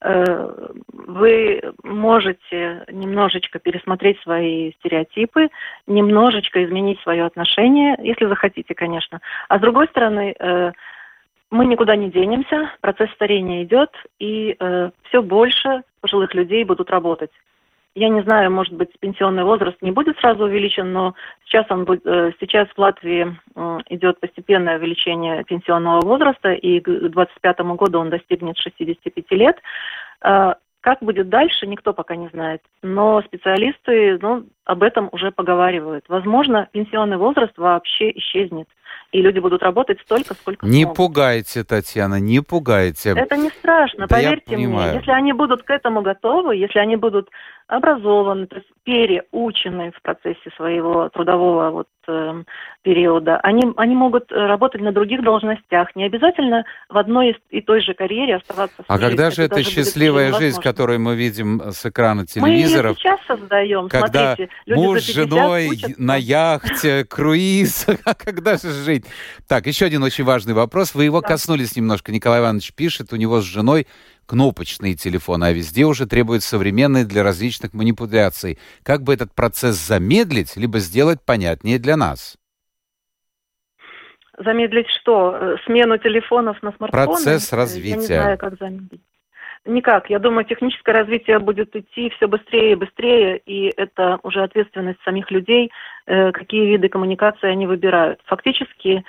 вы 0.00 1.60
можете 1.82 2.84
немножечко 2.88 3.58
пересмотреть 3.58 4.20
свои 4.20 4.72
стереотипы, 4.72 5.48
немножечко 5.86 6.64
изменить 6.64 7.00
свое 7.00 7.24
отношение, 7.24 7.96
если 8.02 8.26
захотите, 8.26 8.74
конечно. 8.74 9.20
А 9.48 9.58
с 9.58 9.60
другой 9.60 9.88
стороны, 9.88 10.34
э, 10.38 10.72
мы 11.50 11.66
никуда 11.66 11.96
не 11.96 12.10
денемся, 12.10 12.70
процесс 12.80 13.10
старения 13.12 13.64
идет, 13.64 13.90
и 14.18 14.54
э, 14.58 14.90
все 15.08 15.22
больше 15.22 15.82
пожилых 16.00 16.34
людей 16.34 16.64
будут 16.64 16.90
работать. 16.90 17.30
Я 17.98 18.10
не 18.10 18.22
знаю, 18.22 18.52
может 18.52 18.74
быть, 18.74 18.90
пенсионный 19.00 19.42
возраст 19.42 19.76
не 19.82 19.90
будет 19.90 20.16
сразу 20.18 20.44
увеличен, 20.44 20.92
но 20.92 21.14
сейчас, 21.44 21.66
он 21.68 21.84
будет, 21.84 22.06
э, 22.06 22.32
сейчас 22.38 22.68
в 22.68 22.78
Латвии 22.78 23.36
идет 23.88 24.20
постепенное 24.20 24.78
увеличение 24.78 25.42
пенсионного 25.42 26.06
возраста, 26.06 26.52
и 26.52 26.78
к 26.78 26.84
2025 26.84 27.74
году 27.74 27.98
он 27.98 28.10
достигнет 28.10 28.56
65 28.56 29.32
лет. 29.32 29.56
Э, 30.22 30.54
как 30.80 31.00
будет 31.00 31.28
дальше, 31.28 31.66
никто 31.66 31.92
пока 31.92 32.14
не 32.14 32.28
знает. 32.28 32.62
Но 32.82 33.20
специалисты 33.22 34.16
ну, 34.22 34.44
об 34.64 34.84
этом 34.84 35.08
уже 35.10 35.32
поговаривают. 35.32 36.04
Возможно, 36.08 36.68
пенсионный 36.70 37.16
возраст 37.16 37.58
вообще 37.58 38.12
исчезнет 38.12 38.68
и 39.10 39.22
люди 39.22 39.38
будут 39.38 39.62
работать 39.62 40.00
столько, 40.02 40.34
сколько 40.34 40.66
Не 40.66 40.82
смогут. 40.82 40.96
пугайте, 40.96 41.64
Татьяна, 41.64 42.20
не 42.20 42.40
пугайте. 42.40 43.14
Это 43.16 43.36
не 43.36 43.48
страшно, 43.50 44.06
да 44.06 44.16
поверьте 44.16 44.56
мне. 44.56 44.92
Если 44.94 45.10
они 45.10 45.32
будут 45.32 45.62
к 45.62 45.70
этому 45.70 46.02
готовы, 46.02 46.56
если 46.56 46.78
они 46.78 46.96
будут 46.96 47.30
образованы, 47.68 48.46
то 48.46 48.56
есть 48.56 48.68
переучены 48.82 49.92
в 49.92 50.00
процессе 50.00 50.50
своего 50.56 51.10
трудового 51.10 51.70
вот, 51.70 51.88
э, 52.08 52.42
периода, 52.80 53.36
они, 53.42 53.70
они 53.76 53.94
могут 53.94 54.32
работать 54.32 54.80
на 54.80 54.92
других 54.92 55.22
должностях. 55.22 55.94
Не 55.94 56.04
обязательно 56.04 56.64
в 56.88 56.96
одной 56.96 57.36
и 57.50 57.60
той 57.60 57.82
же 57.82 57.92
карьере 57.92 58.36
оставаться. 58.36 58.82
А 58.88 58.98
когда 58.98 59.30
же 59.30 59.42
эта 59.42 59.62
счастливая 59.62 60.32
жизнь, 60.32 60.60
которую 60.62 61.00
мы 61.00 61.14
видим 61.14 61.60
с 61.70 61.84
экрана 61.84 62.26
телевизоров? 62.26 62.84
Мы 62.84 62.88
ее 62.90 62.94
сейчас 62.96 63.20
создаем. 63.26 63.88
Когда 63.90 64.34
Смотрите, 64.34 64.52
муж 64.68 65.00
с 65.00 65.12
женой 65.12 65.68
учатся. 65.68 66.02
на 66.02 66.16
яхте, 66.16 67.04
круиз, 67.04 67.86
а 68.06 68.14
когда 68.14 68.56
же 68.56 68.70
жить? 68.70 69.04
Так, 69.46 69.66
еще 69.66 69.84
один 69.84 70.02
очень 70.02 70.24
важный 70.24 70.54
вопрос. 70.54 70.94
Вы 70.94 71.04
его 71.04 71.20
да. 71.20 71.28
коснулись 71.28 71.76
немножко. 71.76 72.10
Николай 72.10 72.40
Иванович 72.40 72.72
пишет, 72.72 73.12
у 73.12 73.16
него 73.16 73.42
с 73.42 73.44
женой 73.44 73.86
кнопочные 74.28 74.94
телефоны, 74.94 75.44
а 75.46 75.52
везде 75.52 75.84
уже 75.84 76.06
требуют 76.06 76.42
современные 76.42 77.04
для 77.04 77.22
различных 77.22 77.72
манипуляций. 77.72 78.58
Как 78.84 79.02
бы 79.02 79.14
этот 79.14 79.34
процесс 79.34 79.76
замедлить, 79.76 80.56
либо 80.56 80.78
сделать 80.78 81.18
понятнее 81.24 81.78
для 81.78 81.96
нас? 81.96 82.36
Замедлить 84.38 84.88
что? 85.00 85.34
Э, 85.34 85.56
смену 85.66 85.98
телефонов 85.98 86.62
на 86.62 86.72
смартфоны? 86.72 87.06
Процесс 87.06 87.52
развития. 87.52 87.90
Я 87.90 87.96
не 87.96 88.06
знаю, 88.06 88.38
как 88.38 88.58
замедлить. 88.58 89.00
Никак. 89.64 90.08
Я 90.08 90.18
думаю, 90.20 90.44
техническое 90.44 90.92
развитие 90.92 91.40
будет 91.40 91.74
идти 91.74 92.10
все 92.10 92.28
быстрее 92.28 92.72
и 92.72 92.76
быстрее, 92.76 93.38
и 93.38 93.72
это 93.76 94.18
уже 94.22 94.42
ответственность 94.42 95.02
самих 95.04 95.30
людей, 95.30 95.72
э, 96.06 96.30
какие 96.32 96.66
виды 96.66 96.88
коммуникации 96.88 97.48
они 97.48 97.66
выбирают. 97.66 98.20
Фактически 98.26 98.98
Э, 98.98 99.02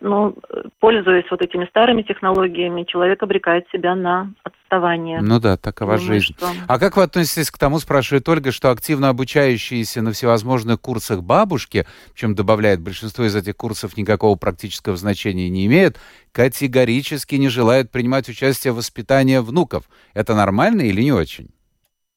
ну, 0.00 0.34
пользуясь 0.78 1.24
вот 1.30 1.40
этими 1.40 1.64
старыми 1.66 2.02
технологиями, 2.02 2.84
человек 2.84 3.22
обрекает 3.22 3.66
себя 3.72 3.94
на 3.94 4.32
отставание. 4.42 5.20
Ну 5.22 5.40
да, 5.40 5.56
такова 5.56 5.96
Думаю, 5.96 6.20
жизнь. 6.20 6.34
Что... 6.34 6.48
А 6.66 6.78
как 6.78 6.96
вы 6.96 7.04
относитесь 7.04 7.50
к 7.50 7.56
тому, 7.56 7.78
спрашивает 7.78 8.28
Ольга, 8.28 8.52
что 8.52 8.70
активно 8.70 9.08
обучающиеся 9.08 10.02
на 10.02 10.12
всевозможных 10.12 10.80
курсах 10.80 11.22
бабушки, 11.22 11.86
чем 12.14 12.34
добавляет 12.34 12.80
большинство 12.80 13.24
из 13.24 13.34
этих 13.34 13.56
курсов 13.56 13.96
никакого 13.96 14.36
практического 14.36 14.96
значения 14.96 15.48
не 15.48 15.64
имеют, 15.66 15.98
категорически 16.32 17.36
не 17.36 17.48
желают 17.48 17.90
принимать 17.90 18.28
участие 18.28 18.74
в 18.74 18.76
воспитании 18.76 19.38
внуков. 19.38 19.84
Это 20.12 20.34
нормально 20.34 20.82
или 20.82 21.00
не 21.00 21.12
очень? 21.12 21.48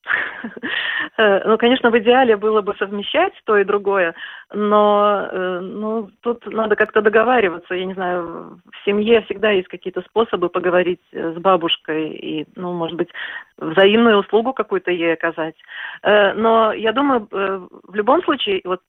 Э, 1.18 1.42
ну, 1.46 1.58
конечно, 1.58 1.92
в 1.92 2.00
идеале 2.00 2.38
было 2.38 2.62
бы 2.62 2.74
совмещать 2.76 3.34
то 3.46 3.58
и 3.58 3.64
другое, 3.64 4.16
но 4.54 5.28
э, 5.32 5.60
ну, 5.60 6.10
тут 6.22 6.46
надо 6.46 6.76
как-то 6.76 7.02
договариваться. 7.02 7.76
Я 7.76 7.86
не 7.86 7.94
знаю, 7.94 8.60
в 8.72 8.86
семье 8.86 9.22
всегда 9.24 9.52
есть 9.52 9.68
какие-то 9.68 10.02
способы 10.02 10.50
поговорить 10.50 11.02
э, 11.12 11.34
с 11.34 11.38
бабушкой 11.38 12.12
и, 12.12 12.48
ну, 12.56 12.74
может 12.74 12.96
быть, 12.96 13.10
взаимную 13.58 14.20
услугу 14.20 14.54
какую-то 14.54 14.92
ей 14.92 15.14
оказать. 15.14 15.56
Но 16.04 16.74
я 16.74 16.94
думаю, 16.94 17.28
в 17.30 17.94
любом 17.94 18.24
случае, 18.24 18.62
вот 18.64 18.82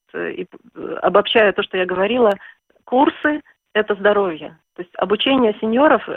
обобщая 1.03 1.53
то, 1.53 1.63
что 1.63 1.77
я 1.77 1.85
говорила, 1.85 2.31
курсы– 2.85 3.43
это 3.75 3.95
здоровье. 3.95 4.57
То 4.77 4.83
есть 4.83 4.95
обучение 4.97 5.55
сеньоров, 5.61 6.09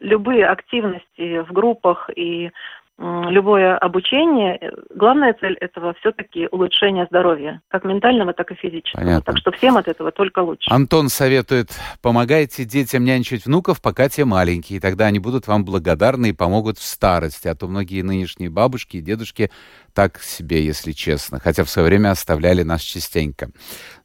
любые 0.00 0.46
активности 0.46 1.40
в 1.40 1.52
группах 1.52 2.08
и 2.16 2.50
любое 2.98 3.76
обучение, 3.76 4.58
э, 4.60 4.70
главная 4.94 5.34
цель 5.40 5.54
этого 5.60 5.94
все-таки 6.00 6.48
улучшение 6.50 7.06
здоровья, 7.08 7.60
как 7.68 7.84
ментального, 7.84 8.32
так 8.32 8.50
и 8.50 8.54
физического. 8.54 9.00
Понятно. 9.00 9.32
Так 9.32 9.38
что 9.38 9.52
всем 9.52 9.76
от 9.76 9.86
этого 9.86 10.10
только 10.10 10.40
лучше. 10.40 10.68
Антон 10.70 11.08
советует, 11.08 11.68
помогайте 12.02 12.64
детям 12.64 13.04
нянчить 13.04 13.46
внуков, 13.46 13.80
пока 13.80 14.08
те 14.08 14.24
маленькие, 14.24 14.80
тогда 14.80 15.06
они 15.06 15.20
будут 15.20 15.46
вам 15.46 15.64
благодарны 15.64 16.30
и 16.30 16.32
помогут 16.32 16.78
в 16.78 16.82
старости, 16.82 17.46
а 17.46 17.54
то 17.54 17.68
многие 17.68 18.02
нынешние 18.02 18.50
бабушки 18.50 18.96
и 18.96 19.00
дедушки 19.00 19.50
так 19.98 20.22
себе, 20.22 20.64
если 20.64 20.92
честно, 20.92 21.40
хотя 21.40 21.64
в 21.64 21.68
свое 21.68 21.88
время 21.88 22.12
оставляли 22.12 22.62
нас 22.62 22.82
частенько. 22.82 23.50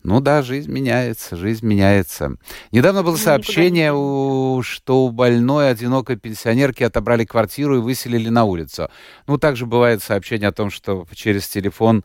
Ну 0.02 0.22
да, 0.22 0.42
жизнь 0.42 0.72
меняется, 0.72 1.36
жизнь 1.36 1.64
меняется. 1.64 2.32
Недавно 2.72 3.04
было 3.04 3.12
ну, 3.12 3.18
сообщение, 3.20 3.94
у, 3.94 4.64
что 4.64 5.06
у 5.06 5.12
больной 5.12 5.70
одинокой 5.70 6.16
пенсионерки 6.16 6.82
отобрали 6.82 7.26
квартиру 7.26 7.78
и 7.78 7.80
выселили 7.80 8.30
на 8.30 8.44
улицу. 8.46 8.90
Ну, 9.28 9.38
также 9.38 9.68
бывает 9.68 10.02
сообщение 10.02 10.50
о 10.50 10.52
том, 10.52 10.72
что 10.72 11.06
через 11.14 11.48
телефон 11.48 12.04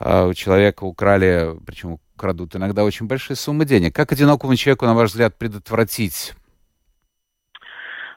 э, 0.00 0.26
у 0.26 0.34
человека 0.34 0.82
украли, 0.82 1.54
причем 1.64 2.00
крадут 2.16 2.56
иногда 2.56 2.82
очень 2.82 3.06
большие 3.06 3.36
суммы 3.36 3.64
денег. 3.64 3.94
Как 3.94 4.10
одинокому 4.10 4.56
человеку, 4.56 4.86
на 4.86 4.94
ваш 4.94 5.10
взгляд, 5.10 5.38
предотвратить 5.38 6.32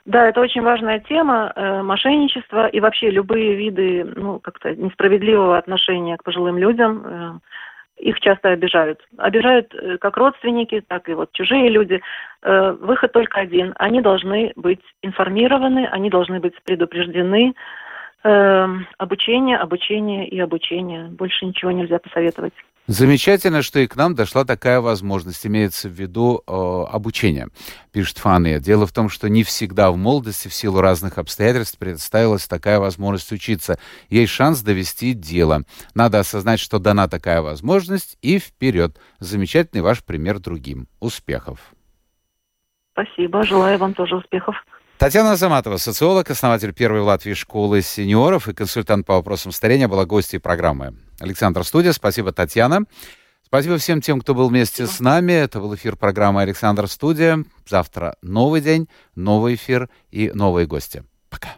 да, 0.06 0.28
это 0.28 0.42
очень 0.42 0.62
важная 0.62 1.00
тема, 1.00 1.54
э, 1.56 1.82
мошенничество 1.82 2.68
и 2.68 2.82
вообще 2.82 3.10
любые 3.10 3.56
виды, 3.56 4.04
ну, 4.04 4.40
как-то 4.40 4.76
несправедливого 4.76 5.58
отношения 5.58 6.18
к 6.18 6.24
пожилым 6.24 6.58
людям. 6.58 7.04
Э, 7.06 7.40
их 7.98 8.20
часто 8.20 8.50
обижают. 8.50 9.00
Обижают 9.18 9.74
э, 9.74 9.98
как 10.00 10.18
родственники, 10.18 10.84
так 10.86 11.08
и 11.08 11.14
вот 11.14 11.32
чужие 11.32 11.70
люди. 11.70 12.02
Э, 12.42 12.72
выход 12.82 13.14
только 13.14 13.40
один. 13.40 13.74
Они 13.78 14.02
должны 14.02 14.52
быть 14.58 14.82
информированы, 15.04 15.88
они 15.88 16.10
должны 16.10 16.42
быть 16.42 16.62
предупреждены. 16.64 17.54
Э, 18.26 18.68
обучение, 18.98 19.58
обучение 19.58 20.28
и 20.28 20.38
обучение. 20.38 21.06
Больше 21.06 21.46
ничего 21.46 21.72
нельзя 21.72 22.00
посоветовать. 22.00 22.54
Замечательно, 22.88 23.62
что 23.62 23.80
и 23.80 23.88
к 23.88 23.96
нам 23.96 24.14
дошла 24.14 24.44
такая 24.44 24.82
возможность, 24.82 25.48
имеется 25.48 25.88
в 25.88 25.94
виду 25.94 26.44
э, 26.46 26.52
обучение, 26.52 27.48
пишет 27.94 28.18
Фанни. 28.18 28.60
Дело 28.60 28.86
в 28.86 28.92
том, 28.92 29.08
что 29.08 29.30
не 29.30 29.44
всегда 29.44 29.90
в 29.90 29.96
молодости 29.96 30.50
в 30.50 30.54
силу 30.54 30.82
разных 30.82 31.18
обстоятельств 31.18 31.78
предоставилась 31.78 32.46
такая 32.46 32.80
возможность 32.80 33.32
учиться. 33.32 33.80
Есть 34.10 34.34
шанс 34.34 34.62
довести 34.62 35.14
дело. 35.14 35.64
Надо 35.96 36.20
осознать, 36.20 36.60
что 36.60 36.78
дана 36.78 37.08
такая 37.08 37.42
возможность, 37.42 38.18
и 38.22 38.38
вперед. 38.38 39.00
Замечательный 39.20 39.82
ваш 39.82 40.04
пример 40.04 40.40
другим. 40.40 40.90
Успехов! 41.00 41.60
Спасибо. 42.92 43.44
Желаю 43.44 43.78
вам 43.80 43.94
тоже 43.94 44.18
успехов. 44.18 44.56
Татьяна 45.04 45.36
Заматова, 45.36 45.76
социолог, 45.76 46.30
основатель 46.30 46.72
первой 46.72 47.02
в 47.02 47.04
Латвии 47.04 47.34
школы 47.34 47.82
сеньоров 47.82 48.48
и 48.48 48.54
консультант 48.54 49.06
по 49.06 49.16
вопросам 49.16 49.52
старения, 49.52 49.90
была 49.90 50.06
гостьей 50.06 50.40
программы. 50.40 50.96
Александр 51.20 51.66
Студия, 51.66 51.92
спасибо, 51.92 52.32
Татьяна. 52.32 52.86
Спасибо 53.46 53.78
всем 53.78 54.00
тем, 54.00 54.22
кто 54.22 54.34
был 54.34 54.48
вместе 54.48 54.88
с 54.88 55.02
нами. 55.02 55.34
Это 55.34 55.60
был 55.60 55.76
эфир 55.76 55.98
программы 55.98 56.42
«Александр 56.42 56.88
Студия». 56.88 57.44
Завтра 57.68 58.16
новый 58.22 58.62
день, 58.62 58.88
новый 59.14 59.56
эфир 59.56 59.90
и 60.10 60.32
новые 60.34 60.68
гости. 60.68 61.04
Пока. 61.30 61.50